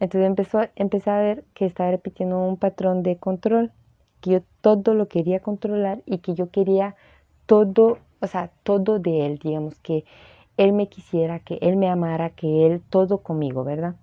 Entonces 0.00 0.26
empezó, 0.74 1.10
a 1.12 1.20
ver 1.20 1.44
que 1.54 1.66
estaba 1.66 1.92
repitiendo 1.92 2.40
un 2.40 2.56
patrón 2.56 3.04
de 3.04 3.18
control, 3.18 3.70
que 4.20 4.30
yo 4.30 4.40
todo 4.62 4.94
lo 4.94 5.06
quería 5.06 5.38
controlar 5.38 6.02
y 6.06 6.18
que 6.18 6.34
yo 6.34 6.50
quería 6.50 6.96
todo, 7.46 7.98
o 8.18 8.26
sea, 8.26 8.50
todo 8.64 8.98
de 8.98 9.26
él, 9.26 9.38
digamos, 9.38 9.78
que 9.78 10.04
él 10.56 10.72
me 10.72 10.88
quisiera, 10.88 11.38
que 11.38 11.58
él 11.62 11.76
me 11.76 11.88
amara, 11.88 12.30
que 12.30 12.66
él 12.66 12.82
todo 12.90 13.18
conmigo, 13.18 13.62
¿verdad? 13.62 13.94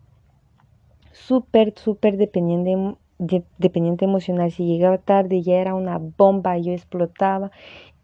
Súper, 1.27 1.73
súper 1.77 2.17
dependiente, 2.17 2.95
dependiente 3.57 4.05
emocional. 4.05 4.51
Si 4.51 4.65
llegaba 4.65 4.97
tarde 4.97 5.41
ya 5.41 5.55
era 5.55 5.75
una 5.75 5.97
bomba, 5.99 6.57
yo 6.57 6.71
explotaba 6.71 7.51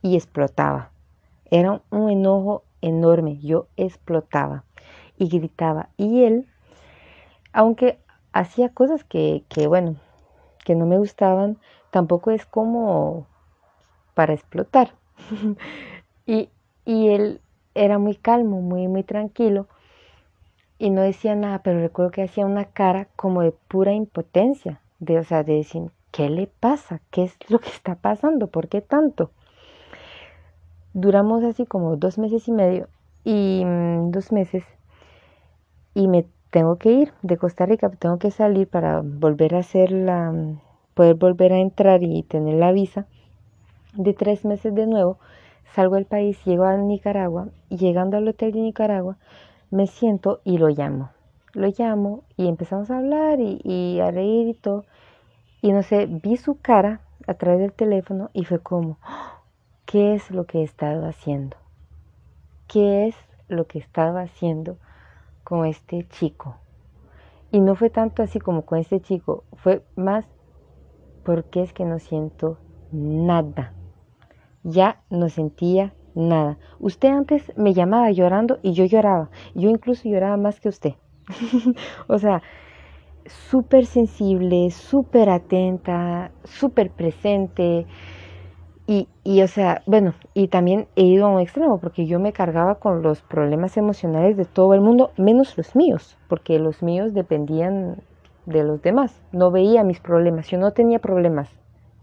y 0.02 0.16
explotaba. 0.16 0.92
Era 1.50 1.82
un 1.92 2.10
enojo 2.10 2.64
enorme, 2.82 3.40
yo 3.40 3.68
explotaba 3.78 4.64
y 5.18 5.30
gritaba. 5.30 5.90
Y 5.98 6.24
él, 6.24 6.46
aunque 7.54 7.98
hacía 8.34 8.70
cosas 8.70 9.04
que, 9.04 9.44
que, 9.50 9.68
bueno, 9.68 9.96
que 10.66 10.76
no 10.76 10.86
me 10.86 10.98
gustaban, 10.98 11.58
tampoco 11.92 12.32
es 12.32 12.46
como 12.46 13.26
para 14.14 14.34
explotar. 14.34 14.94
y, 16.26 16.50
y 16.86 17.10
él 17.10 17.42
era 17.76 18.00
muy 18.00 18.16
calmo, 18.16 18.62
muy, 18.62 18.88
muy 18.88 19.04
tranquilo 19.04 19.68
y 20.78 20.90
no 20.90 21.02
decía 21.02 21.36
nada, 21.36 21.60
pero 21.60 21.80
recuerdo 21.80 22.12
que 22.12 22.24
hacía 22.24 22.46
una 22.46 22.66
cara 22.66 23.08
como 23.16 23.42
de 23.42 23.52
pura 23.52 23.94
impotencia, 23.94 24.82
de, 25.00 25.20
o 25.20 25.24
sea, 25.24 25.44
de 25.44 25.56
decir, 25.56 25.84
¿qué 26.12 26.30
le 26.30 26.48
pasa? 26.48 27.02
¿Qué 27.12 27.24
es 27.24 27.38
lo 27.50 27.60
que 27.60 27.70
está 27.70 27.96
pasando? 27.96 28.48
¿Por 28.48 28.68
qué 28.68 28.82
tanto? 28.82 29.32
duramos 30.96 31.44
así 31.44 31.66
como 31.66 31.98
dos 31.98 32.18
meses 32.18 32.48
y 32.48 32.54
medio 32.54 32.88
y 33.26 33.64
mm, 33.66 34.12
dos 34.12 34.32
meses 34.32 34.64
y 35.94 36.08
me 36.08 36.26
tengo 36.52 36.78
que 36.78 36.90
ir 36.90 37.14
de 37.22 37.38
Costa 37.38 37.66
Rica, 37.66 37.90
tengo 37.90 38.18
que 38.18 38.32
salir 38.32 38.68
para 38.68 39.02
volver 39.04 39.56
a 39.56 39.60
hacer 39.60 39.92
la, 39.92 40.34
poder 40.94 41.16
volver 41.16 41.52
a 41.52 41.60
entrar 41.60 42.02
y 42.02 42.24
tener 42.24 42.56
la 42.56 42.72
visa 42.72 43.06
de 43.94 44.14
tres 44.14 44.46
meses 44.46 44.74
de 44.74 44.88
nuevo. 44.88 45.18
Salgo 45.74 45.96
del 45.96 46.06
país, 46.06 46.42
llego 46.46 46.64
a 46.64 46.78
Nicaragua 46.78 47.50
y 47.70 47.76
llegando 47.76 48.16
al 48.16 48.28
hotel 48.28 48.54
de 48.54 48.62
Nicaragua 48.62 49.18
me 49.76 49.88
siento 49.88 50.40
y 50.46 50.58
lo 50.58 50.70
llamo. 50.70 51.10
Lo 51.54 51.68
llamo 51.68 52.24
y 52.38 52.48
empezamos 52.48 52.90
a 52.90 52.98
hablar 52.98 53.40
y, 53.42 54.00
a 54.00 54.10
reír 54.10 54.48
y 54.48 54.54
todo. 54.54 54.86
Y 55.62 55.74
no 55.74 55.84
sé, 55.84 56.06
vi 56.06 56.38
su 56.38 56.62
cara 56.62 57.02
a 57.28 57.34
través 57.34 57.60
del 57.60 57.74
teléfono 57.74 58.30
y 58.34 58.46
fue 58.46 58.60
como, 58.60 58.98
qué 59.86 60.16
es 60.16 60.32
lo 60.32 60.46
que 60.46 60.60
he 60.60 60.64
estado 60.64 61.06
haciendo, 61.06 61.58
qué 62.68 63.08
es 63.08 63.16
lo 63.50 63.68
que 63.68 63.80
estaba 63.80 64.22
haciendo 64.22 64.78
con 65.44 65.66
este 65.66 66.08
chico. 66.08 66.56
Y 67.52 67.60
no 67.60 67.76
fue 67.76 67.90
tanto 67.90 68.24
así 68.24 68.40
como 68.40 68.66
con 68.66 68.80
este 68.80 69.02
chico, 69.02 69.44
fue 69.58 69.84
más 69.98 70.26
porque 71.24 71.64
es 71.64 71.74
que 71.74 71.84
no 71.84 72.00
siento 72.00 72.60
nada. 72.92 73.74
Ya 74.64 75.02
no 75.10 75.28
sentía 75.28 75.94
nada. 76.16 76.58
Usted 76.80 77.10
antes 77.10 77.52
me 77.58 77.74
llamaba 77.74 78.12
llorando 78.12 78.60
y 78.64 78.74
yo 78.74 78.86
lloraba. 78.86 79.30
Yo 79.54 79.70
incluso 79.70 80.10
lloraba 80.10 80.38
más 80.38 80.60
que 80.60 80.70
usted. 80.70 80.94
o 82.08 82.18
sea, 82.18 82.42
súper 83.26 83.86
sensible, 83.86 84.72
súper 84.72 85.30
atenta, 85.30 86.32
súper 86.44 86.92
presente. 86.92 87.86
Y, 88.88 89.08
y, 89.24 89.42
o 89.42 89.48
sea, 89.48 89.82
bueno, 89.88 90.14
y 90.36 90.48
también 90.48 90.88
he 90.96 91.04
ido 91.04 91.26
a 91.26 91.30
un 91.30 91.42
extremo 91.42 91.80
porque 91.80 92.06
yo 92.06 92.20
me 92.20 92.34
cargaba 92.34 92.76
con 92.76 93.02
los 93.02 93.22
problemas 93.22 93.78
emocionales 93.78 94.38
de 94.38 94.46
todo 94.46 94.76
el 94.76 94.82
mundo, 94.82 95.12
menos 95.18 95.58
los 95.58 95.76
míos, 95.76 96.18
porque 96.30 96.60
los 96.60 96.84
míos 96.84 97.14
dependían 97.14 98.04
de 98.46 98.64
los 98.64 98.82
demás. 98.84 99.24
No 99.32 99.50
veía 99.50 99.84
mis 99.84 100.00
problemas, 100.00 100.48
yo 100.50 100.60
no 100.60 100.72
tenía 100.72 101.00
problemas. 101.00 101.50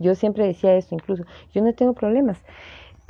Yo 0.01 0.17
siempre 0.17 0.45
decía 0.45 0.75
esto 0.75 0.97
incluso, 0.97 1.25
yo 1.55 1.63
no 1.63 1.73
tengo 1.75 1.93
problemas, 1.93 2.43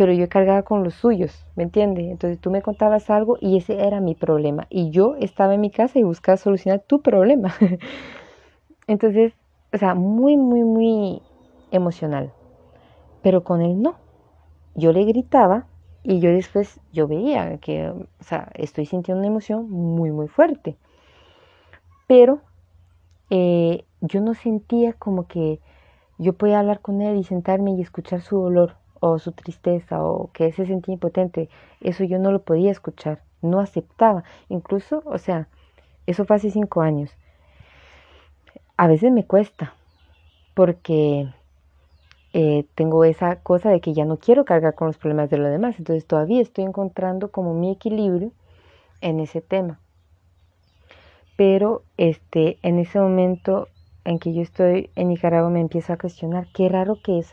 pero 0.03 0.13
yo 0.13 0.29
cargaba 0.29 0.63
con 0.63 0.85
los 0.85 0.95
suyos, 0.95 1.47
¿me 1.55 1.63
entiendes? 1.63 2.07
Entonces 2.11 2.41
tú 2.41 2.51
me 2.51 2.63
contabas 2.63 3.09
algo 3.11 3.39
y 3.41 3.57
ese 3.57 3.87
era 3.87 4.01
mi 4.01 4.15
problema. 4.15 4.67
Y 4.71 4.91
yo 4.91 5.17
estaba 5.17 5.55
en 5.55 5.61
mi 5.61 5.71
casa 5.71 5.99
y 5.99 6.03
buscaba 6.03 6.37
solucionar 6.37 6.81
tu 6.81 7.03
problema. 7.03 7.55
Entonces, 8.87 9.33
o 9.73 9.79
sea, 9.79 9.95
muy, 9.95 10.37
muy, 10.37 10.65
muy 10.65 11.23
emocional 11.71 12.33
pero 13.23 13.45
con 13.45 13.63
él 13.63 13.81
no. 13.81 13.95
Yo 14.75 14.93
le 14.93 15.05
gritaba 15.05 15.67
y 16.03 16.21
yo 16.21 16.31
después, 16.31 16.81
yo 16.93 17.07
veía 17.07 17.59
que, 17.59 17.89
o 17.89 18.25
sea, 18.25 18.51
estoy 18.55 18.87
sintiendo 18.87 19.21
una 19.21 19.29
emoción 19.29 19.71
muy, 19.71 20.11
muy 20.11 20.29
fuerte. 20.29 20.77
Pero 22.07 22.41
eh, 23.31 23.85
yo 24.01 24.21
no 24.21 24.35
sentía 24.35 24.93
como 24.93 25.27
que 25.27 25.61
yo 26.19 26.35
podía 26.35 26.61
hablar 26.61 26.81
con 26.81 27.01
él 27.01 27.17
y 27.17 27.25
sentarme 27.25 27.73
y 27.73 27.81
escuchar 27.81 28.21
su 28.21 28.39
dolor. 28.39 28.77
O 29.05 29.19
su 29.19 29.33
tristeza 29.33 30.05
o 30.05 30.31
que 30.33 30.53
se 30.53 30.65
sentía 30.65 30.95
impotente, 30.95 31.49
eso 31.81 32.05
yo 32.05 32.21
no 32.21 32.31
lo 32.31 32.43
podía 32.43 32.71
escuchar, 32.71 33.21
no 33.43 33.59
aceptaba. 33.59 34.23
Incluso, 34.49 35.03
o 35.05 35.19
sea, 35.19 35.49
eso 36.07 36.25
fue 36.25 36.37
hace 36.37 36.53
cinco 36.53 36.83
años. 36.83 37.11
A 38.77 38.87
veces 38.87 39.11
me 39.11 39.27
cuesta 39.27 39.75
porque 40.55 41.27
eh, 42.33 42.65
tengo 42.77 43.03
esa 43.03 43.41
cosa 43.43 43.71
de 43.71 43.81
que 43.81 43.93
ya 43.93 44.05
no 44.05 44.19
quiero 44.19 44.45
cargar 44.45 44.77
con 44.77 44.87
los 44.87 44.99
problemas 44.99 45.31
de 45.31 45.39
los 45.39 45.51
demás. 45.51 45.81
Entonces 45.81 46.07
todavía 46.07 46.41
estoy 46.41 46.63
encontrando 46.63 47.33
como 47.33 47.55
mi 47.55 47.73
equilibrio 47.73 48.31
en 49.01 49.19
ese 49.19 49.41
tema. 49.41 49.81
Pero 51.35 51.83
este, 51.97 52.59
en 52.63 52.79
ese 52.79 53.01
momento 53.01 53.67
en 54.05 54.21
que 54.21 54.33
yo 54.33 54.43
estoy 54.43 54.91
en 54.95 55.09
Nicaragua 55.09 55.51
me 55.51 55.61
empiezo 55.61 55.93
a 55.93 55.97
cuestionar 55.97 56.47
qué 56.55 56.69
raro 56.69 56.99
que 57.03 57.19
es. 57.19 57.33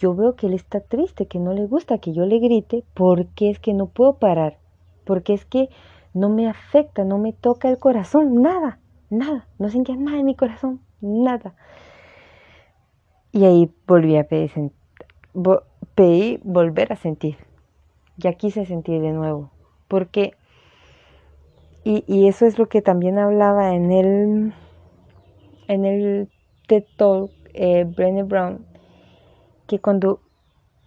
Yo 0.00 0.14
veo 0.14 0.34
que 0.34 0.46
él 0.46 0.54
está 0.54 0.80
triste, 0.80 1.26
que 1.26 1.38
no 1.38 1.52
le 1.52 1.66
gusta 1.66 1.98
que 1.98 2.12
yo 2.14 2.24
le 2.24 2.38
grite, 2.38 2.84
porque 2.94 3.50
es 3.50 3.58
que 3.58 3.74
no 3.74 3.86
puedo 3.86 4.14
parar, 4.14 4.56
porque 5.04 5.34
es 5.34 5.44
que 5.44 5.68
no 6.14 6.30
me 6.30 6.48
afecta, 6.48 7.04
no 7.04 7.18
me 7.18 7.34
toca 7.34 7.68
el 7.68 7.78
corazón, 7.78 8.42
nada, 8.42 8.78
nada, 9.10 9.46
no 9.58 9.68
sentía 9.68 9.96
nada 9.96 10.18
en 10.18 10.24
mi 10.24 10.34
corazón, 10.34 10.80
nada. 11.02 11.54
Y 13.30 13.44
ahí 13.44 13.70
volví 13.86 14.16
a 14.16 14.26
pedir, 14.26 14.72
volver 16.42 16.92
a 16.92 16.96
sentir. 16.96 17.36
Ya 18.16 18.32
quise 18.32 18.64
sentir 18.64 19.02
de 19.02 19.12
nuevo. 19.12 19.50
Porque, 19.86 20.32
y, 21.84 22.04
y 22.06 22.26
eso 22.26 22.46
es 22.46 22.58
lo 22.58 22.68
que 22.68 22.80
también 22.80 23.18
hablaba 23.18 23.74
en 23.74 23.92
el, 23.92 24.54
en 25.68 25.84
el 25.84 26.28
TED 26.66 26.84
Talk, 26.96 27.30
eh, 27.52 27.84
Brown, 27.84 28.69
que 29.70 29.78
cuando 29.78 30.18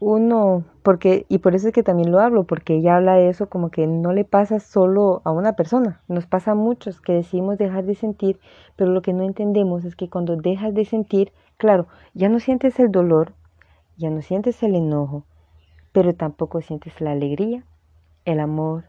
uno, 0.01 0.65
porque, 0.83 1.25
y 1.29 1.37
por 1.37 1.55
eso 1.55 1.69
es 1.69 1.73
que 1.73 1.83
también 1.83 2.11
lo 2.11 2.19
hablo, 2.19 2.43
porque 2.43 2.75
ella 2.75 2.97
habla 2.97 3.13
de 3.13 3.29
eso 3.29 3.47
como 3.47 3.71
que 3.71 3.87
no 3.87 4.11
le 4.11 4.25
pasa 4.25 4.59
solo 4.59 5.21
a 5.23 5.31
una 5.31 5.53
persona, 5.53 6.01
nos 6.09 6.25
pasa 6.25 6.51
a 6.51 6.55
muchos 6.55 6.99
que 6.99 7.13
decimos 7.13 7.57
dejar 7.57 7.85
de 7.85 7.95
sentir, 7.95 8.41
pero 8.75 8.91
lo 8.91 9.01
que 9.01 9.13
no 9.13 9.23
entendemos 9.23 9.85
es 9.85 9.95
que 9.95 10.09
cuando 10.09 10.35
dejas 10.35 10.73
de 10.73 10.83
sentir, 10.83 11.31
claro, 11.55 11.87
ya 12.13 12.27
no 12.27 12.41
sientes 12.41 12.77
el 12.77 12.91
dolor, 12.91 13.31
ya 13.95 14.09
no 14.09 14.21
sientes 14.21 14.61
el 14.63 14.75
enojo, 14.75 15.23
pero 15.93 16.13
tampoco 16.13 16.59
sientes 16.59 16.99
la 16.99 17.11
alegría, 17.11 17.63
el 18.25 18.41
amor. 18.41 18.83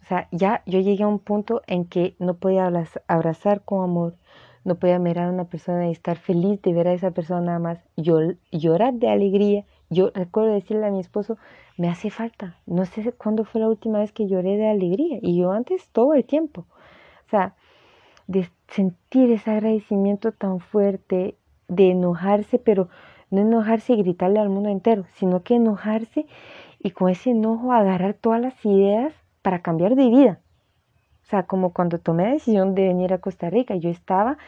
O 0.00 0.06
sea, 0.06 0.28
ya 0.30 0.62
yo 0.64 0.78
llegué 0.78 1.02
a 1.02 1.08
un 1.08 1.18
punto 1.18 1.62
en 1.66 1.86
que 1.86 2.14
no 2.20 2.34
podía 2.34 2.70
abrazar 3.08 3.62
con 3.64 3.82
amor, 3.82 4.14
no 4.64 4.76
podía 4.76 4.98
mirar 4.98 5.28
a 5.28 5.32
una 5.32 5.44
persona 5.44 5.88
y 5.88 5.92
estar 5.92 6.16
feliz 6.16 6.60
de 6.62 6.72
ver 6.72 6.88
a 6.88 6.92
esa 6.92 7.10
persona 7.12 7.40
nada 7.42 7.58
más, 7.58 7.78
llorar 7.96 8.94
de 8.94 9.08
alegría 9.08 9.64
yo 9.90 10.10
recuerdo 10.14 10.52
decirle 10.52 10.86
a 10.86 10.90
mi 10.90 11.00
esposo, 11.00 11.38
me 11.76 11.88
hace 11.88 12.10
falta. 12.10 12.56
No 12.66 12.84
sé 12.84 13.12
cuándo 13.12 13.44
fue 13.44 13.60
la 13.60 13.68
última 13.68 14.00
vez 14.00 14.12
que 14.12 14.26
lloré 14.26 14.56
de 14.56 14.68
alegría. 14.68 15.18
Y 15.22 15.38
yo 15.38 15.52
antes 15.52 15.88
todo 15.90 16.14
el 16.14 16.24
tiempo. 16.24 16.66
O 17.26 17.30
sea, 17.30 17.54
de 18.26 18.48
sentir 18.68 19.30
ese 19.30 19.50
agradecimiento 19.50 20.32
tan 20.32 20.60
fuerte, 20.60 21.36
de 21.68 21.90
enojarse, 21.90 22.58
pero 22.58 22.88
no 23.30 23.42
enojarse 23.42 23.94
y 23.94 23.98
gritarle 23.98 24.40
al 24.40 24.48
mundo 24.48 24.68
entero, 24.68 25.04
sino 25.14 25.42
que 25.42 25.56
enojarse 25.56 26.26
y 26.78 26.90
con 26.90 27.10
ese 27.10 27.30
enojo 27.30 27.72
agarrar 27.72 28.14
todas 28.14 28.40
las 28.40 28.64
ideas 28.64 29.12
para 29.42 29.60
cambiar 29.62 29.94
de 29.94 30.08
vida. 30.08 30.40
O 31.24 31.26
sea, 31.26 31.44
como 31.44 31.72
cuando 31.72 31.98
tomé 31.98 32.24
la 32.24 32.32
decisión 32.32 32.74
de 32.74 32.88
venir 32.88 33.12
a 33.12 33.18
Costa 33.18 33.50
Rica, 33.50 33.76
yo 33.76 33.90
estaba 33.90 34.38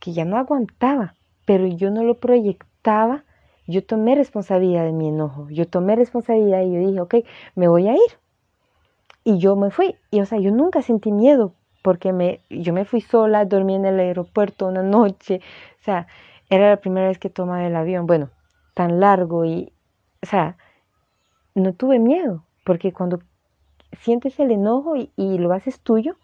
que 0.00 0.12
ya 0.12 0.24
no 0.24 0.36
aguantaba, 0.36 1.14
pero 1.46 1.66
yo 1.66 1.90
no 1.90 2.04
lo 2.04 2.18
proyectaba 2.20 3.24
yo 3.66 3.84
tomé 3.84 4.14
responsabilidad 4.14 4.84
de 4.84 4.92
mi 4.92 5.08
enojo, 5.08 5.48
yo 5.50 5.66
tomé 5.66 5.96
responsabilidad 5.96 6.62
y 6.62 6.72
yo 6.72 6.78
dije, 6.78 7.00
ok, 7.00 7.14
me 7.56 7.68
voy 7.68 7.88
a 7.88 7.94
ir. 7.94 8.18
Y 9.24 9.38
yo 9.38 9.56
me 9.56 9.70
fui. 9.70 9.96
Y 10.10 10.20
o 10.20 10.26
sea, 10.26 10.38
yo 10.38 10.52
nunca 10.52 10.82
sentí 10.82 11.10
miedo 11.10 11.52
porque 11.82 12.12
me, 12.12 12.40
yo 12.48 12.72
me 12.72 12.84
fui 12.84 13.00
sola, 13.00 13.44
dormí 13.44 13.74
en 13.74 13.84
el 13.84 13.98
aeropuerto 13.98 14.68
una 14.68 14.82
noche. 14.82 15.40
O 15.80 15.84
sea, 15.84 16.06
era 16.48 16.70
la 16.70 16.76
primera 16.76 17.08
vez 17.08 17.18
que 17.18 17.28
tomaba 17.28 17.66
el 17.66 17.74
avión. 17.74 18.06
Bueno, 18.06 18.30
tan 18.74 19.00
largo 19.00 19.44
y, 19.44 19.72
o 20.22 20.26
sea, 20.26 20.56
no 21.54 21.72
tuve 21.72 21.98
miedo 21.98 22.44
porque 22.64 22.92
cuando 22.92 23.18
sientes 23.98 24.38
el 24.38 24.52
enojo 24.52 24.94
y, 24.94 25.10
y 25.16 25.38
lo 25.38 25.52
haces 25.52 25.80
tuyo, 25.80 26.16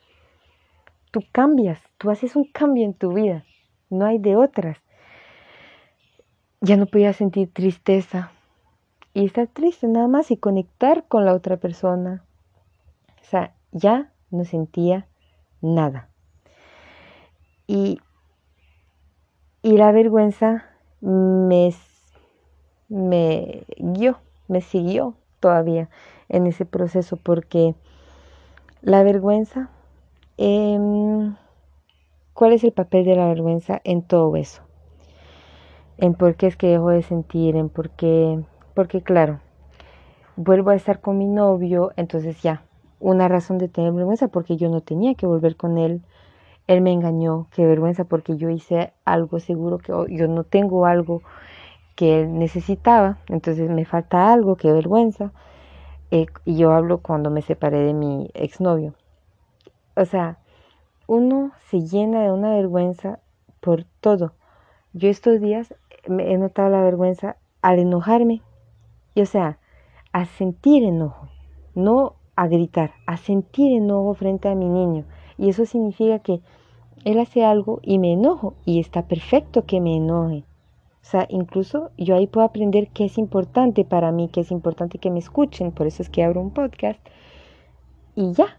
tú 1.13 1.23
cambias, 1.31 1.79
tú 1.99 2.11
haces 2.11 2.35
un 2.35 2.45
cambio 2.45 2.85
en 2.85 2.95
tu 2.95 3.13
vida. 3.13 3.45
No 3.89 4.07
hay 4.07 4.19
de 4.19 4.35
otras 4.35 4.79
ya 6.63 6.77
no 6.77 6.87
podía 6.87 7.13
sentir 7.13 7.53
tristeza 7.53 8.31
y 9.13 9.27
estar 9.27 9.49
triste 9.49 9.89
nada 9.89 10.07
más 10.07 10.31
y 10.31 10.37
conectar 10.37 11.05
con 11.09 11.25
la 11.25 11.35
otra 11.35 11.57
persona. 11.57 12.25
O 13.21 13.25
sea, 13.25 13.55
ya 13.73 14.13
no 14.31 14.45
sentía 14.45 15.09
nada. 15.61 16.09
Y, 17.67 18.01
y 19.63 19.77
la 19.77 19.91
vergüenza 19.91 20.65
me, 21.01 21.75
me 22.89 23.65
guió, 23.77 24.21
me 24.47 24.61
siguió 24.61 25.17
todavía 25.41 25.91
en 26.29 26.47
ese 26.47 26.65
proceso 26.65 27.17
porque 27.17 27.75
la 28.83 29.03
vergüenza, 29.03 29.69
em, 30.45 31.37
¿cuál 32.35 32.53
es 32.53 32.65
el 32.65 32.73
papel 32.73 33.05
de 33.05 33.17
la 33.17 33.27
vergüenza 33.27 33.81
en 33.85 34.03
todo 34.03 34.37
eso? 34.37 34.63
en 36.03 36.15
por 36.15 36.35
qué 36.35 36.49
es 36.49 36.57
que 36.57 36.67
dejo 36.67 36.91
de 36.91 37.03
sentir, 37.03 37.55
en 37.55 37.69
por 37.69 37.91
qué, 37.91 38.43
porque 38.75 39.03
claro, 39.03 39.39
vuelvo 40.35 40.71
a 40.71 40.75
estar 40.75 41.01
con 41.01 41.17
mi 41.17 41.27
novio, 41.27 41.93
entonces 41.97 42.43
ya, 42.43 42.65
una 42.99 43.29
razón 43.29 43.59
de 43.59 43.69
tener 43.69 43.93
vergüenza 43.93 44.27
porque 44.27 44.57
yo 44.57 44.69
no 44.69 44.81
tenía 44.81 45.15
que 45.15 45.27
volver 45.27 45.57
con 45.57 45.79
él, 45.79 46.03
él 46.67 46.81
me 46.81 46.93
engañó, 46.93 47.47
qué 47.53 47.65
vergüenza 47.67 48.03
porque 48.03 48.37
yo 48.37 48.51
hice 48.51 48.93
algo 49.05 49.39
seguro 49.39 49.79
que 49.79 49.93
yo 50.13 50.27
no 50.27 50.43
tengo 50.43 50.87
algo 50.87 51.23
que 51.95 52.23
él 52.23 52.37
necesitaba, 52.37 53.19
entonces 53.29 53.71
me 53.71 53.85
falta 53.85 54.33
algo, 54.33 54.57
qué 54.57 54.73
vergüenza. 54.73 55.33
Eh, 56.11 56.27
y 56.45 56.57
yo 56.57 56.73
hablo 56.73 56.99
cuando 56.99 57.31
me 57.31 57.43
separé 57.43 57.79
de 57.79 57.95
mi 57.95 58.29
exnovio. 58.35 58.95
O 59.97 60.05
sea, 60.05 60.39
uno 61.07 61.53
se 61.69 61.81
llena 61.81 62.23
de 62.23 62.33
una 62.33 62.51
vergüenza 62.55 63.19
por 63.61 63.85
todo. 64.01 64.33
Yo 64.93 65.09
estos 65.09 65.41
días 65.41 65.75
he 66.07 66.39
notado 66.39 66.71
la 66.71 66.83
vergüenza 66.83 67.37
al 67.61 67.79
enojarme. 67.79 68.43
Y 69.15 69.23
o 69.23 69.27
sea, 69.27 69.59
a 70.13 70.25
sentir 70.25 70.85
enojo, 70.85 71.29
no 71.75 72.15
a 72.37 72.47
gritar, 72.47 72.93
a 73.07 73.17
sentir 73.17 73.73
enojo 73.73 74.15
frente 74.15 74.49
a 74.49 74.55
mi 74.55 74.69
niño. 74.69 75.05
Y 75.39 75.51
eso 75.51 75.67
significa 75.67 76.19
que 76.19 76.41
él 77.05 77.19
hace 77.19 77.45
algo 77.45 77.81
y 77.83 77.99
me 77.99 78.13
enojo 78.13 78.55
y 78.65 78.81
está 78.81 79.07
perfecto 79.07 79.67
que 79.67 79.81
me 79.81 79.97
enoje. 79.97 80.45
O 81.03 81.05
sea, 81.05 81.27
incluso 81.29 81.91
yo 81.99 82.15
ahí 82.15 82.27
puedo 82.27 82.47
aprender 82.47 82.89
qué 82.89 83.07
es 83.07 83.19
importante 83.19 83.85
para 83.85 84.13
mí, 84.13 84.29
qué 84.29 84.41
es 84.41 84.53
importante 84.53 84.99
que 84.99 85.11
me 85.11 85.19
escuchen, 85.19 85.73
por 85.73 85.87
eso 85.89 86.03
es 86.03 86.09
que 86.09 86.23
abro 86.23 86.41
un 86.41 86.51
podcast 86.51 87.01
y 88.15 88.33
ya. 88.33 88.57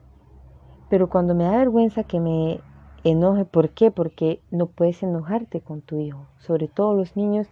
Pero 0.93 1.09
cuando 1.09 1.33
me 1.33 1.45
da 1.45 1.57
vergüenza 1.57 2.03
que 2.03 2.19
me 2.19 2.59
enoje. 3.03 3.45
¿Por 3.45 3.71
qué? 3.71 3.89
Porque 3.89 4.41
no 4.51 4.67
puedes 4.67 5.01
enojarte 5.01 5.59
con 5.59 5.81
tu 5.81 5.99
hijo. 5.99 6.27
Sobre 6.37 6.67
todo 6.67 6.93
los 6.93 7.15
niños 7.15 7.47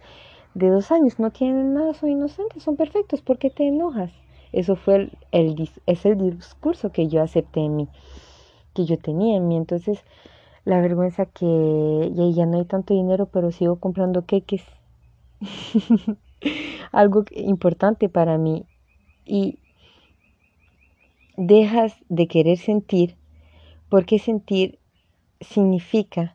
de 0.54 0.68
dos 0.68 0.92
años 0.92 1.18
no 1.18 1.32
tienen 1.32 1.74
nada, 1.74 1.92
son 1.92 2.10
inocentes, 2.10 2.62
son 2.62 2.76
perfectos. 2.76 3.20
¿Por 3.20 3.38
qué 3.38 3.50
te 3.50 3.66
enojas? 3.66 4.12
Eso 4.52 4.76
fue 4.76 5.10
el, 5.32 5.70
es 5.86 6.06
el 6.06 6.36
discurso 6.36 6.92
que 6.92 7.08
yo 7.08 7.20
acepté 7.20 7.58
en 7.58 7.74
mí, 7.74 7.88
que 8.74 8.84
yo 8.84 8.96
tenía 8.96 9.36
en 9.38 9.48
mí. 9.48 9.56
Entonces, 9.56 10.04
la 10.64 10.80
vergüenza 10.80 11.26
que 11.26 12.12
ya, 12.14 12.30
ya 12.30 12.46
no 12.46 12.58
hay 12.58 12.64
tanto 12.64 12.94
dinero, 12.94 13.26
pero 13.26 13.50
sigo 13.50 13.74
comprando 13.80 14.24
queques. 14.24 14.62
Algo 16.92 17.24
importante 17.32 18.08
para 18.08 18.38
mí. 18.38 18.66
Y 19.24 19.58
dejas 21.36 21.96
de 22.08 22.28
querer 22.28 22.58
sentir, 22.58 23.16
porque 23.92 24.18
sentir 24.18 24.78
significa, 25.42 26.34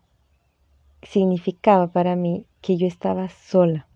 significaba 1.02 1.88
para 1.88 2.16
mí 2.16 2.46
que 2.62 2.78
yo 2.78 2.86
estaba 2.86 3.30
sola. 3.30 3.88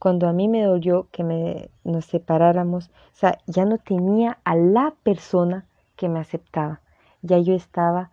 Cuando 0.00 0.26
a 0.26 0.32
mí 0.32 0.48
me 0.48 0.64
dolió 0.64 1.06
que 1.12 1.22
me, 1.22 1.70
nos 1.84 2.06
separáramos, 2.06 2.88
o 2.88 3.14
sea, 3.14 3.38
ya 3.46 3.64
no 3.66 3.78
tenía 3.78 4.40
a 4.42 4.56
la 4.56 4.96
persona 5.04 5.64
que 5.94 6.08
me 6.08 6.18
aceptaba. 6.18 6.80
Ya 7.22 7.38
yo 7.38 7.54
estaba 7.54 8.10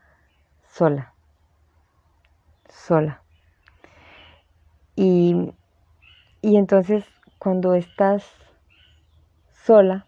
sola. 0.71 1.15
Sola. 2.69 3.23
Y, 4.95 5.51
y 6.43 6.57
entonces 6.57 7.05
cuando 7.39 7.73
estás 7.73 8.23
sola, 9.51 10.05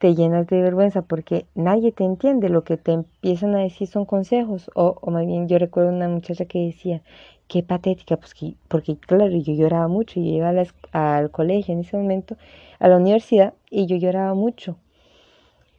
te 0.00 0.14
llenas 0.14 0.46
de 0.46 0.62
vergüenza 0.62 1.02
porque 1.02 1.44
nadie 1.54 1.92
te 1.92 2.04
entiende, 2.04 2.48
lo 2.48 2.64
que 2.64 2.78
te 2.78 2.92
empiezan 2.92 3.54
a 3.54 3.58
decir 3.58 3.86
son 3.86 4.06
consejos, 4.06 4.70
o, 4.74 4.96
o 4.98 5.10
más 5.10 5.26
bien 5.26 5.46
yo 5.46 5.58
recuerdo 5.58 5.90
una 5.90 6.08
muchacha 6.08 6.46
que 6.46 6.58
decía, 6.58 7.02
qué 7.48 7.62
patética, 7.62 8.16
pues 8.16 8.32
que, 8.32 8.54
porque 8.68 8.96
claro, 8.96 9.28
yo 9.28 9.52
lloraba 9.52 9.88
mucho, 9.88 10.18
yo 10.18 10.26
iba 10.26 10.50
al 10.92 11.30
colegio 11.30 11.74
en 11.74 11.80
ese 11.80 11.98
momento, 11.98 12.38
a 12.78 12.88
la 12.88 12.96
universidad, 12.96 13.52
y 13.68 13.86
yo 13.86 13.96
lloraba 13.96 14.32
mucho. 14.32 14.78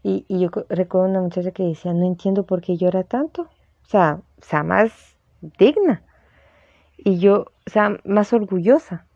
Y, 0.04 0.24
y, 0.28 0.40
yo 0.40 0.50
recuerdo 0.70 1.10
una 1.10 1.22
muchacha 1.22 1.50
que 1.50 1.64
decía, 1.64 1.92
no 1.92 2.06
entiendo 2.06 2.44
por 2.44 2.62
qué 2.62 2.78
llora 2.78 3.04
tanto, 3.04 3.44
o 3.44 3.90
sea, 3.90 4.22
o 4.40 4.46
sea, 4.46 4.62
más 4.62 5.18
digna. 5.58 6.04
Y 6.96 7.18
yo, 7.18 7.48
o 7.66 7.70
sea, 7.72 7.98
más 8.06 8.34
orgullosa, 8.34 9.08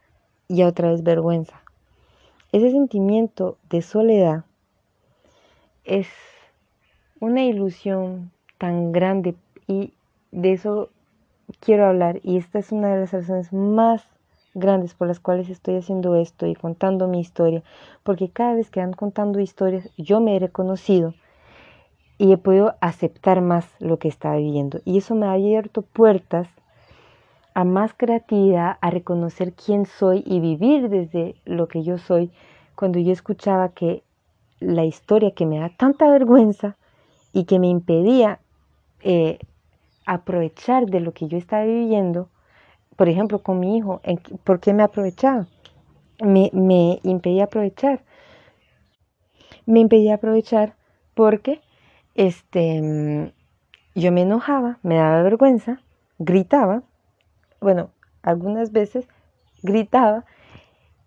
y 0.48 0.64
otra 0.64 0.90
vez 0.90 1.04
vergüenza. 1.04 1.62
Ese 2.52 2.72
sentimiento 2.72 3.60
de 3.70 3.84
soledad 3.84 4.46
es 5.86 6.08
una 7.20 7.44
ilusión 7.44 8.32
tan 8.58 8.92
grande 8.92 9.36
y 9.68 9.94
de 10.32 10.54
eso 10.54 10.90
quiero 11.60 11.86
hablar 11.86 12.20
y 12.24 12.38
esta 12.38 12.60
es 12.60 12.72
una 12.72 12.94
de 12.94 13.02
las 13.02 13.14
razones 13.14 13.54
más 13.54 14.04
grandes 14.54 14.94
por 14.94 15.08
las 15.08 15.20
cuales 15.20 15.50
estoy 15.50 15.76
haciendo 15.76 16.16
esto 16.16 16.48
y 16.48 16.56
contando 16.56 17.08
mi 17.08 17.20
historia, 17.20 17.62
porque 18.04 18.30
cada 18.30 18.56
vez 18.56 18.70
que 18.72 18.80
van 18.80 18.94
contando 18.94 19.40
historias 19.40 19.90
yo 19.98 20.20
me 20.22 20.36
he 20.36 20.40
reconocido 20.40 21.14
y 22.18 22.32
he 22.32 22.38
podido 22.38 22.76
aceptar 22.80 23.42
más 23.42 23.68
lo 23.80 24.00
que 24.00 24.08
estaba 24.08 24.38
viviendo. 24.38 24.80
Y 24.86 24.98
eso 24.98 25.16
me 25.16 25.26
ha 25.26 25.34
abierto 25.34 25.82
puertas 25.82 26.48
a 27.54 27.66
más 27.66 27.94
creatividad, 27.94 28.78
a 28.80 28.90
reconocer 28.90 29.54
quién 29.54 29.86
soy 29.86 30.24
y 30.26 30.40
vivir 30.40 30.90
desde 30.90 31.36
lo 31.44 31.68
que 31.68 31.84
yo 31.84 31.98
soy, 31.98 32.32
cuando 32.76 33.00
yo 33.00 33.12
escuchaba 33.12 33.70
que 33.70 34.04
la 34.60 34.86
historia 34.86 35.32
que 35.32 35.46
me 35.46 35.60
da 35.60 35.70
tanta 35.70 36.10
vergüenza 36.10 36.78
y 37.34 37.46
que 37.46 37.60
me 37.60 37.68
impedía 37.68 38.40
eh, 39.02 39.40
aprovechar 40.06 40.86
de 40.86 41.00
lo 41.00 41.14
que 41.14 41.28
yo 41.28 41.38
estaba 41.38 41.66
viviendo, 41.66 42.30
por 42.96 43.10
ejemplo, 43.10 43.40
con 43.40 43.60
mi 43.60 43.78
hijo, 43.78 44.02
¿por 44.44 44.60
qué 44.60 44.74
me 44.74 44.84
aprovechaba? 44.84 45.48
Me, 46.24 46.50
me 46.54 47.00
impedía 47.04 47.46
aprovechar. 47.46 48.04
Me 49.66 49.80
impedía 49.80 50.16
aprovechar 50.16 50.76
porque 51.14 51.62
este, 52.14 53.34
yo 53.96 54.12
me 54.12 54.22
enojaba, 54.22 54.80
me 54.84 54.96
daba 54.96 55.24
vergüenza, 55.24 55.82
gritaba 56.20 56.84
bueno, 57.66 57.90
algunas 58.22 58.72
veces 58.72 59.08
gritaba 59.64 60.24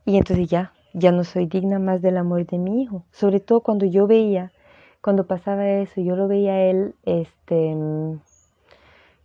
y 0.04 0.16
entonces 0.16 0.48
ya, 0.48 0.72
ya 0.98 1.12
no 1.12 1.24
soy 1.24 1.46
digna 1.46 1.78
más 1.78 2.02
del 2.02 2.16
amor 2.16 2.46
de 2.46 2.58
mi 2.58 2.82
hijo. 2.82 3.04
Sobre 3.10 3.40
todo 3.40 3.60
cuando 3.60 3.86
yo 3.86 4.06
veía, 4.06 4.52
cuando 5.00 5.26
pasaba 5.26 5.68
eso, 5.68 6.00
yo 6.00 6.16
lo 6.16 6.28
veía 6.28 6.52
a 6.52 6.60
él, 6.62 6.94
este, 7.04 7.76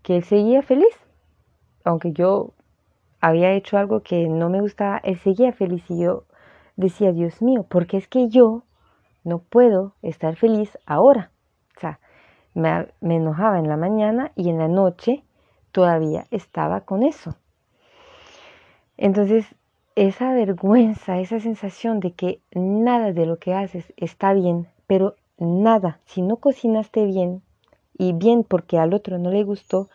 que 0.02 0.18
él 0.18 0.24
seguía 0.24 0.62
feliz, 0.62 0.96
aunque 1.84 2.12
yo 2.12 2.54
había 3.22 3.52
hecho 3.54 3.78
algo 3.78 4.02
que 4.02 4.28
no 4.28 4.50
me 4.50 4.62
gustaba, 4.62 4.98
él 5.04 5.18
seguía 5.18 5.54
feliz 5.54 5.84
y 5.90 6.04
yo 6.04 6.26
decía, 6.76 7.12
Dios 7.12 7.42
mío, 7.42 7.64
¿por 7.64 7.88
qué 7.88 7.98
es 7.98 8.08
que 8.08 8.30
yo 8.30 8.64
no 9.24 9.40
puedo 9.40 9.94
estar 10.02 10.36
feliz 10.36 10.78
ahora? 10.86 11.32
O 11.76 11.80
sea, 11.80 12.00
me 12.54 13.16
enojaba 13.16 13.60
en 13.60 13.68
la 13.68 13.78
mañana 13.78 14.32
y 14.36 14.50
en 14.50 14.60
la 14.60 14.68
noche 14.68 15.24
todavía 15.72 16.26
estaba 16.32 16.82
con 16.82 17.04
eso. 17.04 17.36
Entonces, 18.98 19.46
esa 19.96 20.34
vergüenza, 20.34 21.20
esa 21.20 21.40
sensación 21.40 22.00
de 22.00 22.12
que 22.14 22.42
nada 22.54 23.14
de 23.14 23.26
lo 23.26 23.38
que 23.38 23.54
haces 23.54 23.94
está 23.98 24.34
bien, 24.34 24.68
pero 24.88 25.16
nada, 25.38 26.00
si 26.06 26.22
no 26.22 26.38
cocinaste 26.38 27.06
bien 27.06 27.42
y 27.98 28.14
bien 28.14 28.44
porque 28.44 28.78
al 28.78 28.94
otro 28.94 29.18
no 29.18 29.30
le 29.30 29.44
gustó, 29.44 29.90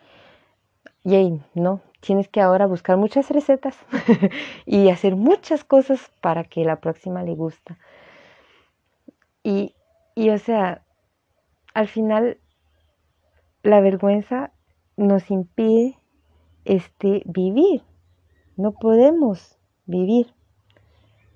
y 1.04 1.40
no, 1.54 1.80
tienes 2.00 2.28
que 2.28 2.40
ahora 2.40 2.66
buscar 2.66 2.96
muchas 2.96 3.30
recetas 3.30 3.76
y 4.66 4.90
hacer 4.90 5.16
muchas 5.16 5.64
cosas 5.64 6.11
para 6.20 6.44
que 6.44 6.64
la 6.64 6.80
próxima 6.80 7.22
le 7.22 7.34
gusta. 7.34 7.78
Y, 9.42 9.74
y 10.14 10.30
o 10.30 10.38
sea, 10.38 10.82
al 11.72 11.88
final 11.88 12.38
la 13.62 13.80
vergüenza 13.80 14.52
nos 14.96 15.30
impide 15.30 15.96
este, 16.64 17.22
vivir. 17.24 17.82
No 18.56 18.72
podemos 18.72 19.58
vivir. 19.88 20.33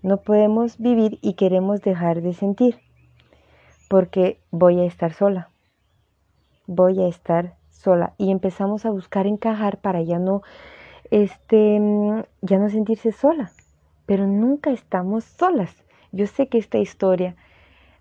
No 0.03 0.19
podemos 0.19 0.79
vivir 0.79 1.19
y 1.21 1.35
queremos 1.35 1.81
dejar 1.81 2.23
de 2.23 2.33
sentir. 2.35 2.79
Porque 3.89 4.39
voy 4.53 4.81
a 4.81 4.85
estar 4.85 5.13
sola. 5.13 5.51
Voy 6.69 7.03
a 7.03 7.09
estar 7.09 7.57
sola. 7.71 8.15
Y 8.19 8.31
empezamos 8.31 8.87
a 8.87 8.91
buscar 8.91 9.27
encajar 9.27 9.79
para 9.79 10.03
ya 10.03 10.21
no, 10.21 10.43
este, 11.11 11.81
ya 12.41 12.59
no 12.59 12.69
sentirse 12.69 13.11
sola. 13.11 13.51
Pero 14.07 14.29
nunca 14.29 14.71
estamos 14.71 15.25
solas. 15.25 15.75
Yo 16.13 16.27
sé 16.29 16.47
que 16.47 16.59
esta 16.59 16.79
historia 16.79 17.35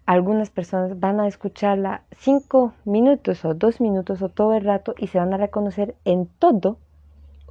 algunas 0.06 0.50
personas 0.50 1.00
van 1.00 1.20
a 1.20 1.28
escucharla 1.28 2.02
cinco 2.12 2.74
minutos 2.86 3.46
o 3.46 3.54
dos 3.54 3.80
minutos 3.80 4.22
o 4.22 4.30
todo 4.30 4.54
el 4.54 4.66
rato 4.66 4.94
y 4.98 5.08
se 5.08 5.20
van 5.20 5.34
a 5.34 5.38
reconocer 5.38 5.96
en 6.04 6.28
todo 6.28 6.78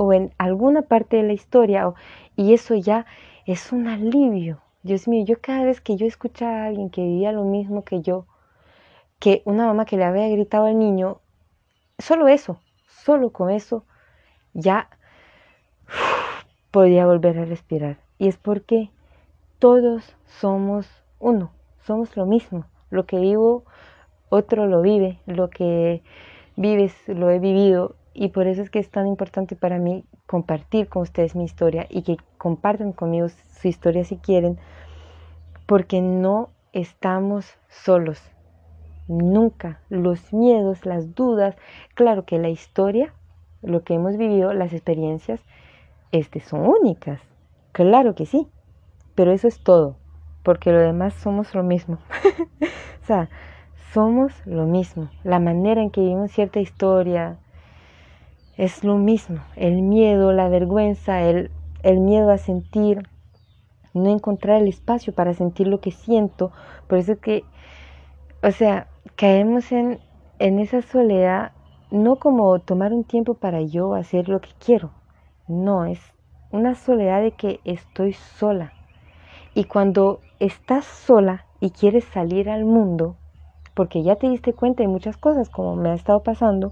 o 0.01 0.13
en 0.13 0.33
alguna 0.39 0.83
parte 0.83 1.17
de 1.17 1.25
la 1.25 1.33
historia 1.33 1.93
y 2.35 2.55
eso 2.55 2.75
ya 2.75 3.05
es 3.45 3.73
un 3.73 3.87
alivio. 3.87 4.61
Dios 4.83 5.07
mío, 5.09 5.25
yo 5.27 5.41
cada 5.41 5.65
vez 5.65 5.81
que 5.81 5.97
yo 5.97 6.07
escuchaba 6.07 6.63
a 6.63 6.67
alguien 6.67 6.89
que 6.89 7.03
vivía 7.03 7.33
lo 7.33 7.45
mismo 7.45 7.85
que 7.85 8.01
yo, 8.01 8.25
que 9.19 9.43
una 9.45 9.67
mamá 9.67 9.85
que 9.85 9.99
le 9.99 10.05
había 10.05 10.29
gritado 10.29 10.67
al 10.67 10.79
niño, 10.79 11.21
solo 11.99 12.29
eso, 12.29 12.59
solo 12.87 13.31
con 13.31 13.51
eso, 13.51 13.85
ya 14.55 14.89
podía 16.71 17.05
volver 17.05 17.39
a 17.39 17.45
respirar. 17.45 17.99
Y 18.19 18.29
es 18.29 18.39
porque 18.39 18.91
todos 19.59 20.17
somos 20.25 20.87
uno 21.19 21.51
somos 21.87 22.17
lo 22.17 22.27
mismo. 22.27 22.65
Lo 22.91 23.05
que 23.05 23.19
vivo, 23.19 23.65
otro 24.29 24.67
lo 24.67 24.81
vive. 24.81 25.19
Lo 25.27 25.51
que 25.51 26.03
vives, 26.57 26.95
lo 27.09 27.31
he 27.31 27.39
vivido. 27.39 27.97
Y 28.12 28.29
por 28.29 28.46
eso 28.46 28.62
es 28.62 28.70
que 28.70 28.79
es 28.79 28.90
tan 28.90 29.07
importante 29.07 29.57
para 29.57 29.79
mí 29.79 30.05
compartir 30.27 30.88
con 30.88 31.03
ustedes 31.03 31.37
mi 31.37 31.44
historia 31.44 31.87
y 31.88 32.03
que 32.03 32.16
compartan 32.38 32.92
conmigo 32.92 33.29
su 33.29 33.68
historia 33.68 34.05
si 34.05 34.16
quieren, 34.16 34.59
porque 35.66 36.01
no 36.01 36.51
estamos 36.73 37.46
solos. 37.68 38.20
Nunca. 39.09 39.81
Los 39.88 40.33
miedos, 40.33 40.87
las 40.87 41.14
dudas, 41.14 41.57
claro 41.94 42.25
que 42.25 42.38
la 42.38 42.49
historia, 42.49 43.14
lo 43.62 43.83
que 43.83 43.94
hemos 43.94 44.16
vivido, 44.16 44.53
las 44.53 44.73
experiencias, 44.73 45.40
este, 46.12 46.40
son 46.40 46.66
únicas. 46.66 47.20
Claro 47.73 48.14
que 48.14 48.27
sí. 48.27 48.49
Pero 49.14 49.33
eso 49.33 49.49
es 49.49 49.62
todo 49.62 49.96
porque 50.42 50.73
lo 50.73 50.79
demás 50.79 51.14
somos 51.14 51.55
lo 51.55 51.62
mismo. 51.62 51.99
o 53.03 53.07
sea, 53.07 53.29
somos 53.92 54.33
lo 54.46 54.66
mismo. 54.66 55.11
La 55.25 55.38
manera 55.38 55.83
en 55.83 55.90
que 55.90 56.01
vivimos 56.01 56.31
cierta 56.31 56.61
historia 56.61 57.38
es 58.61 58.85
lo 58.85 58.96
mismo. 58.96 59.38
El 59.57 59.81
miedo, 59.81 60.33
la 60.33 60.51
vergüenza, 60.51 61.23
el, 61.23 61.51
el 61.83 61.99
miedo 62.01 62.31
a 62.31 62.37
sentir, 62.37 63.09
no 63.94 64.11
encontrar 64.11 64.61
el 64.61 64.68
espacio 64.68 65.14
para 65.14 65.33
sentir 65.33 65.66
lo 65.66 65.81
que 65.81 65.92
siento. 65.92 66.53
Por 66.87 66.99
eso 66.99 67.18
que, 67.18 67.44
o 68.42 68.51
sea, 68.51 68.87
caemos 69.16 69.73
en, 69.73 69.99
en 70.38 70.59
esa 70.59 70.83
soledad, 70.83 71.53
no 71.90 72.16
como 72.16 72.59
tomar 72.59 72.92
un 72.92 73.05
tiempo 73.05 73.33
para 73.33 73.62
yo 73.62 73.94
hacer 73.94 74.29
lo 74.29 74.42
que 74.42 74.51
quiero. 74.62 74.90
No, 75.49 75.87
es 75.87 76.01
una 76.51 76.75
soledad 76.75 77.23
de 77.23 77.33
que 77.33 77.61
estoy 77.64 78.12
sola 78.12 78.75
y 79.55 79.64
cuando 79.64 80.20
estás 80.38 80.85
sola 80.85 81.46
y 81.61 81.70
quieres 81.70 82.05
salir 82.05 82.51
al 82.51 82.66
mundo, 82.66 83.16
porque 83.75 84.03
ya 84.03 84.16
te 84.16 84.29
diste 84.29 84.53
cuenta 84.53 84.83
de 84.83 84.88
muchas 84.88 85.16
cosas, 85.16 85.49
como 85.49 85.77
me 85.77 85.88
ha 85.88 85.94
estado 85.94 86.23
pasando, 86.23 86.68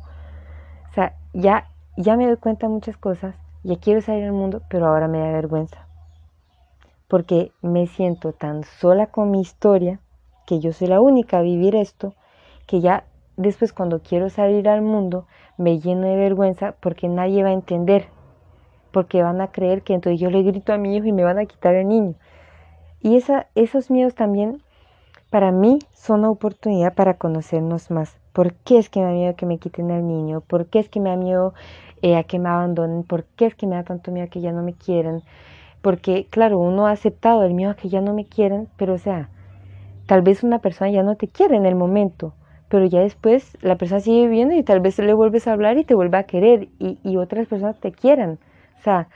o 0.90 0.94
sea, 0.94 1.14
ya, 1.32 1.66
ya 1.98 2.16
me 2.16 2.28
doy 2.28 2.36
cuenta 2.36 2.68
de 2.68 2.72
muchas 2.72 2.96
cosas, 2.96 3.34
ya 3.64 3.76
quiero 3.76 4.00
salir 4.00 4.22
al 4.22 4.32
mundo, 4.32 4.62
pero 4.70 4.86
ahora 4.86 5.08
me 5.08 5.18
da 5.18 5.32
vergüenza. 5.32 5.88
Porque 7.08 7.50
me 7.60 7.88
siento 7.88 8.32
tan 8.32 8.62
sola 8.62 9.08
con 9.08 9.32
mi 9.32 9.40
historia, 9.40 9.98
que 10.46 10.60
yo 10.60 10.72
soy 10.72 10.86
la 10.86 11.00
única 11.00 11.38
a 11.38 11.42
vivir 11.42 11.74
esto, 11.74 12.14
que 12.68 12.80
ya 12.80 13.04
después 13.36 13.72
cuando 13.72 14.00
quiero 14.00 14.30
salir 14.30 14.68
al 14.68 14.80
mundo 14.80 15.26
me 15.56 15.80
lleno 15.80 16.06
de 16.06 16.14
vergüenza 16.14 16.76
porque 16.80 17.08
nadie 17.08 17.42
va 17.42 17.48
a 17.48 17.54
entender, 17.54 18.06
porque 18.92 19.24
van 19.24 19.40
a 19.40 19.50
creer 19.50 19.82
que 19.82 19.94
entonces 19.94 20.20
yo 20.20 20.30
le 20.30 20.44
grito 20.44 20.72
a 20.72 20.78
mi 20.78 20.96
hijo 20.96 21.06
y 21.06 21.12
me 21.12 21.24
van 21.24 21.40
a 21.40 21.46
quitar 21.46 21.74
el 21.74 21.88
niño. 21.88 22.14
Y 23.00 23.16
esa, 23.16 23.48
esos 23.56 23.90
miedos 23.90 24.14
también 24.14 24.62
para 25.30 25.52
mí 25.52 25.78
son 25.92 26.20
una 26.20 26.30
oportunidad 26.30 26.94
para 26.94 27.14
conocernos 27.14 27.90
más. 27.90 28.16
¿Por 28.32 28.54
qué 28.54 28.78
es 28.78 28.88
que 28.88 29.00
me 29.00 29.06
da 29.06 29.12
miedo 29.12 29.36
que 29.36 29.46
me 29.46 29.58
quiten 29.58 29.90
al 29.90 30.06
niño? 30.06 30.40
¿Por 30.40 30.66
qué 30.66 30.78
es 30.78 30.88
que 30.88 31.00
me 31.00 31.10
da 31.10 31.16
miedo 31.16 31.54
eh, 32.02 32.16
a 32.16 32.24
que 32.24 32.38
me 32.38 32.48
abandonen? 32.48 33.02
¿Por 33.02 33.24
qué 33.24 33.46
es 33.46 33.54
que 33.54 33.66
me 33.66 33.76
da 33.76 33.82
tanto 33.82 34.10
miedo 34.10 34.26
a 34.26 34.30
que 34.30 34.40
ya 34.40 34.52
no 34.52 34.62
me 34.62 34.74
quieran? 34.74 35.22
Porque, 35.82 36.26
claro, 36.30 36.58
uno 36.58 36.86
ha 36.86 36.92
aceptado 36.92 37.44
el 37.44 37.54
miedo 37.54 37.72
a 37.72 37.76
que 37.76 37.88
ya 37.88 38.00
no 38.00 38.14
me 38.14 38.24
quieran, 38.24 38.68
pero 38.76 38.94
o 38.94 38.98
sea, 38.98 39.28
tal 40.06 40.22
vez 40.22 40.42
una 40.42 40.60
persona 40.60 40.90
ya 40.90 41.02
no 41.02 41.16
te 41.16 41.28
quiere 41.28 41.56
en 41.56 41.66
el 41.66 41.74
momento, 41.74 42.32
pero 42.68 42.86
ya 42.86 43.00
después 43.00 43.56
la 43.60 43.76
persona 43.76 44.00
sigue 44.00 44.26
viviendo 44.26 44.54
y 44.54 44.62
tal 44.62 44.80
vez 44.80 44.98
le 44.98 45.12
vuelves 45.12 45.46
a 45.46 45.52
hablar 45.52 45.78
y 45.78 45.84
te 45.84 45.94
vuelve 45.94 46.16
a 46.18 46.24
querer 46.24 46.68
y, 46.78 46.98
y 47.02 47.16
otras 47.16 47.48
personas 47.48 47.78
te 47.80 47.92
quieran. 47.92 48.38
O 48.78 48.82
sea, 48.82 49.08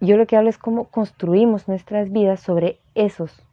yo 0.00 0.16
lo 0.16 0.26
que 0.26 0.36
hablo 0.36 0.48
es 0.48 0.58
cómo 0.58 0.84
construimos 0.84 1.68
nuestras 1.68 2.10
vidas 2.12 2.40
sobre 2.40 2.78
esos 2.94 3.47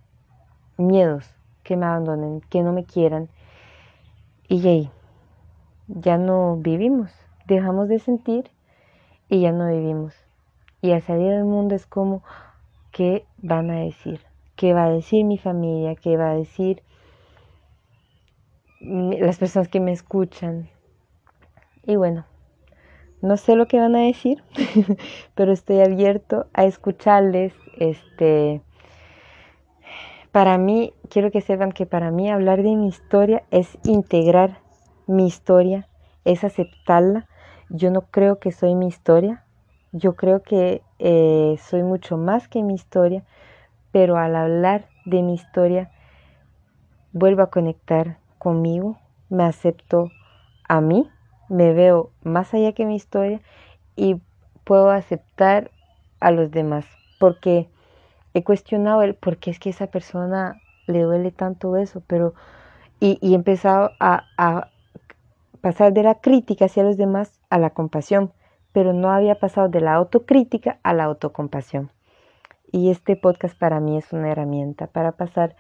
miedos 0.78 1.30
que 1.64 1.76
me 1.76 1.86
abandonen, 1.86 2.42
que 2.50 2.62
no 2.62 2.74
me 2.74 2.86
quieran. 2.86 3.30
Y 4.48 4.90
ya 5.88 6.18
no 6.18 6.58
vivimos, 6.58 7.12
dejamos 7.46 7.88
de 7.90 8.00
sentir 8.00 8.52
y 9.30 9.42
ya 9.42 9.52
no 9.52 9.68
vivimos. 9.68 10.14
Y 10.82 10.92
al 10.92 11.02
salir 11.02 11.32
al 11.34 11.46
mundo 11.46 11.76
es 11.76 11.86
como, 11.86 12.24
¿qué 12.92 13.26
van 13.38 13.72
a 13.72 13.80
decir? 13.80 14.22
¿Qué 14.56 14.74
va 14.74 14.86
a 14.86 14.90
decir 14.90 15.26
mi 15.26 15.38
familia? 15.38 15.96
¿Qué 15.96 16.16
va 16.16 16.32
a 16.32 16.36
decir 16.36 16.84
las 18.80 19.38
personas 19.38 19.68
que 19.68 19.80
me 19.80 19.92
escuchan? 19.92 20.70
Y 21.84 21.96
bueno, 21.96 22.26
no 23.22 23.38
sé 23.38 23.56
lo 23.56 23.68
que 23.68 23.80
van 23.80 23.96
a 23.96 24.02
decir, 24.02 24.44
pero 25.36 25.52
estoy 25.52 25.82
abierto 25.82 26.46
a 26.54 26.66
escucharles. 26.66 27.54
Este, 27.78 28.62
para 30.36 30.58
mí, 30.58 30.94
quiero 31.10 31.32
que 31.32 31.40
sepan 31.40 31.72
que 31.72 31.86
para 31.86 32.12
mí 32.12 32.30
hablar 32.30 32.62
de 32.62 32.76
mi 32.76 32.90
historia 32.90 33.44
es 33.52 33.78
integrar 33.86 34.60
mi 35.08 35.28
historia, 35.28 35.88
es 36.26 36.44
aceptarla. 36.44 37.26
Yo 37.70 37.90
no 37.90 38.02
creo 38.12 38.38
que 38.38 38.52
soy 38.52 38.76
mi 38.76 38.86
historia, 38.86 39.46
yo 39.94 40.18
creo 40.18 40.44
que 40.44 40.82
eh, 41.00 41.56
soy 41.64 41.84
mucho 41.84 42.18
más 42.18 42.50
que 42.50 42.64
mi 42.64 42.74
historia, 42.74 43.24
pero 43.94 44.18
al 44.18 44.36
hablar 44.36 44.90
de 45.06 45.22
mi 45.22 45.36
historia, 45.36 45.90
vuelvo 47.14 47.42
a 47.42 47.50
conectar 47.50 48.18
conmigo, 48.38 48.98
me 49.30 49.46
acepto 49.46 50.12
a 50.68 50.82
mí 50.82 51.10
me 51.48 51.72
veo 51.72 52.12
más 52.24 52.54
allá 52.54 52.74
que 52.74 52.86
mi 52.86 52.98
historia 52.98 53.40
y 53.96 54.20
puedo 54.66 54.90
aceptar 54.90 55.72
a 56.20 56.32
los 56.32 56.52
demás, 56.52 56.86
porque 57.22 57.70
he 58.36 58.44
cuestionado 58.44 59.02
el 59.02 59.16
por 59.16 59.38
qué 59.38 59.50
es 59.50 59.60
que 59.60 59.70
esa 59.70 59.88
persona 59.88 60.62
le 60.88 61.02
duele 61.04 61.32
tanto 61.32 61.78
eso, 61.78 62.04
pero 62.06 62.34
y, 63.00 63.18
he 63.22 63.34
empezado 63.34 63.92
a, 64.02 64.26
a 64.38 64.72
pasar 65.62 65.94
de 65.94 66.04
la 66.04 66.16
crítica 66.16 66.66
hacia 66.66 66.84
los 66.84 66.98
demás 66.98 67.40
a 67.50 67.58
la 67.58 67.70
compasión, 67.70 68.34
pero 68.74 68.92
no 68.92 69.10
había 69.10 69.40
pasado 69.40 69.70
de 69.70 69.80
la 69.80 69.94
autocrítica 69.94 70.80
a 70.84 70.94
la 70.94 71.06
autocompasión. 71.06 71.92
Y 72.74 72.92
este 72.92 73.16
podcast 73.16 73.58
para 73.58 73.80
mí 73.80 73.98
es 73.98 74.12
una 74.12 74.30
herramienta 74.30 74.88
para 74.88 75.14
pasar 75.14 75.56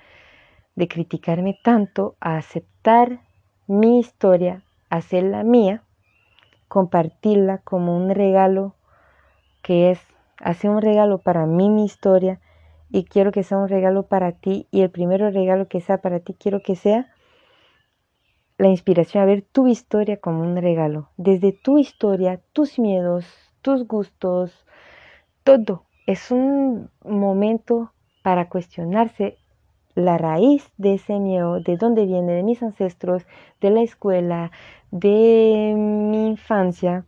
de 0.75 0.89
criticarme 0.89 1.57
tanto 1.63 2.17
a 2.19 2.35
aceptar 2.35 3.21
mi 3.67 3.99
historia, 3.99 4.63
hacerla 4.89 5.43
mía, 5.43 5.81
compartirla 6.67 7.59
como 7.59 7.95
un 7.95 8.09
regalo 8.09 8.75
que 9.61 9.91
es, 9.91 10.01
hacer 10.39 10.71
un 10.71 10.81
regalo 10.81 11.19
para 11.19 11.45
mí 11.45 11.69
mi 11.69 11.85
historia 11.85 12.41
y 12.89 13.05
quiero 13.05 13.31
que 13.31 13.43
sea 13.43 13.57
un 13.57 13.69
regalo 13.69 14.03
para 14.03 14.33
ti 14.33 14.67
y 14.71 14.81
el 14.81 14.89
primer 14.89 15.21
regalo 15.21 15.67
que 15.67 15.81
sea 15.81 16.01
para 16.01 16.19
ti 16.19 16.33
quiero 16.33 16.61
que 16.61 16.75
sea 16.75 17.11
la 18.57 18.69
inspiración 18.69 19.23
a 19.23 19.25
ver 19.25 19.41
tu 19.41 19.67
historia 19.67 20.17
como 20.17 20.41
un 20.41 20.55
regalo. 20.55 21.09
Desde 21.17 21.51
tu 21.51 21.77
historia, 21.77 22.39
tus 22.53 22.79
miedos, 22.79 23.25
tus 23.61 23.85
gustos, 23.85 24.65
todo. 25.43 25.83
Es 26.07 26.31
un 26.31 26.89
momento 27.03 27.91
para 28.23 28.47
cuestionarse 28.47 29.37
la 29.95 30.17
raíz 30.17 30.71
de 30.77 30.95
ese 30.95 31.19
miedo, 31.19 31.59
de 31.59 31.77
dónde 31.77 32.05
viene, 32.05 32.33
de 32.33 32.43
mis 32.43 32.61
ancestros, 32.61 33.25
de 33.61 33.69
la 33.71 33.81
escuela, 33.81 34.51
de 34.91 35.73
mi 35.75 36.27
infancia, 36.27 37.05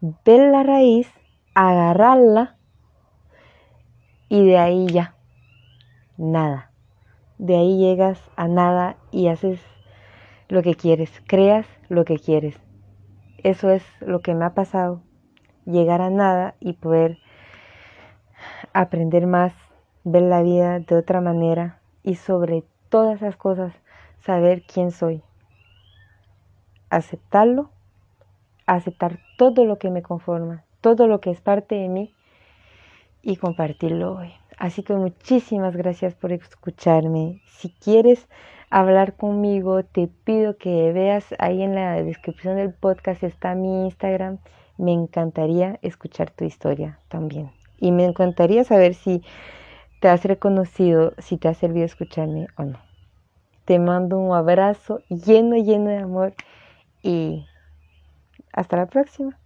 ver 0.00 0.50
la 0.50 0.62
raíz, 0.62 1.10
agarrarla 1.54 2.57
y 4.28 4.44
de 4.44 4.58
ahí 4.58 4.86
ya, 4.86 5.14
nada. 6.16 6.70
De 7.38 7.56
ahí 7.56 7.78
llegas 7.78 8.20
a 8.36 8.48
nada 8.48 8.96
y 9.10 9.28
haces 9.28 9.60
lo 10.48 10.62
que 10.62 10.74
quieres, 10.74 11.10
creas 11.26 11.66
lo 11.88 12.04
que 12.04 12.18
quieres. 12.18 12.58
Eso 13.42 13.70
es 13.70 13.84
lo 14.00 14.20
que 14.20 14.34
me 14.34 14.44
ha 14.44 14.54
pasado, 14.54 15.02
llegar 15.64 16.00
a 16.02 16.10
nada 16.10 16.56
y 16.60 16.72
poder 16.74 17.18
aprender 18.72 19.26
más, 19.26 19.52
ver 20.04 20.22
la 20.22 20.42
vida 20.42 20.80
de 20.80 20.96
otra 20.96 21.20
manera 21.20 21.80
y 22.02 22.16
sobre 22.16 22.64
todas 22.88 23.16
esas 23.16 23.36
cosas 23.36 23.72
saber 24.20 24.62
quién 24.62 24.90
soy. 24.90 25.22
Aceptarlo, 26.90 27.70
aceptar 28.66 29.18
todo 29.36 29.64
lo 29.64 29.78
que 29.78 29.90
me 29.90 30.02
conforma, 30.02 30.64
todo 30.80 31.06
lo 31.06 31.20
que 31.20 31.30
es 31.30 31.40
parte 31.40 31.76
de 31.76 31.88
mí 31.88 32.14
y 33.22 33.36
compartirlo 33.36 34.16
hoy. 34.16 34.32
Así 34.58 34.82
que 34.82 34.94
muchísimas 34.94 35.76
gracias 35.76 36.14
por 36.14 36.32
escucharme. 36.32 37.40
Si 37.46 37.70
quieres 37.70 38.28
hablar 38.70 39.14
conmigo, 39.14 39.84
te 39.84 40.08
pido 40.24 40.56
que 40.56 40.92
veas 40.92 41.34
ahí 41.38 41.62
en 41.62 41.74
la 41.74 42.02
descripción 42.02 42.56
del 42.56 42.72
podcast 42.72 43.22
está 43.22 43.54
mi 43.54 43.84
Instagram. 43.84 44.38
Me 44.76 44.92
encantaría 44.92 45.78
escuchar 45.82 46.30
tu 46.30 46.44
historia 46.44 46.98
también. 47.08 47.52
Y 47.78 47.92
me 47.92 48.04
encantaría 48.04 48.64
saber 48.64 48.94
si 48.94 49.22
te 50.00 50.08
has 50.08 50.24
reconocido, 50.24 51.14
si 51.18 51.36
te 51.36 51.48
ha 51.48 51.54
servido 51.54 51.86
escucharme 51.86 52.48
o 52.56 52.64
no. 52.64 52.80
Te 53.64 53.78
mando 53.78 54.18
un 54.18 54.34
abrazo 54.34 55.00
lleno, 55.08 55.56
lleno 55.56 55.90
de 55.90 55.98
amor 55.98 56.34
y 57.02 57.46
hasta 58.52 58.76
la 58.76 58.86
próxima. 58.86 59.38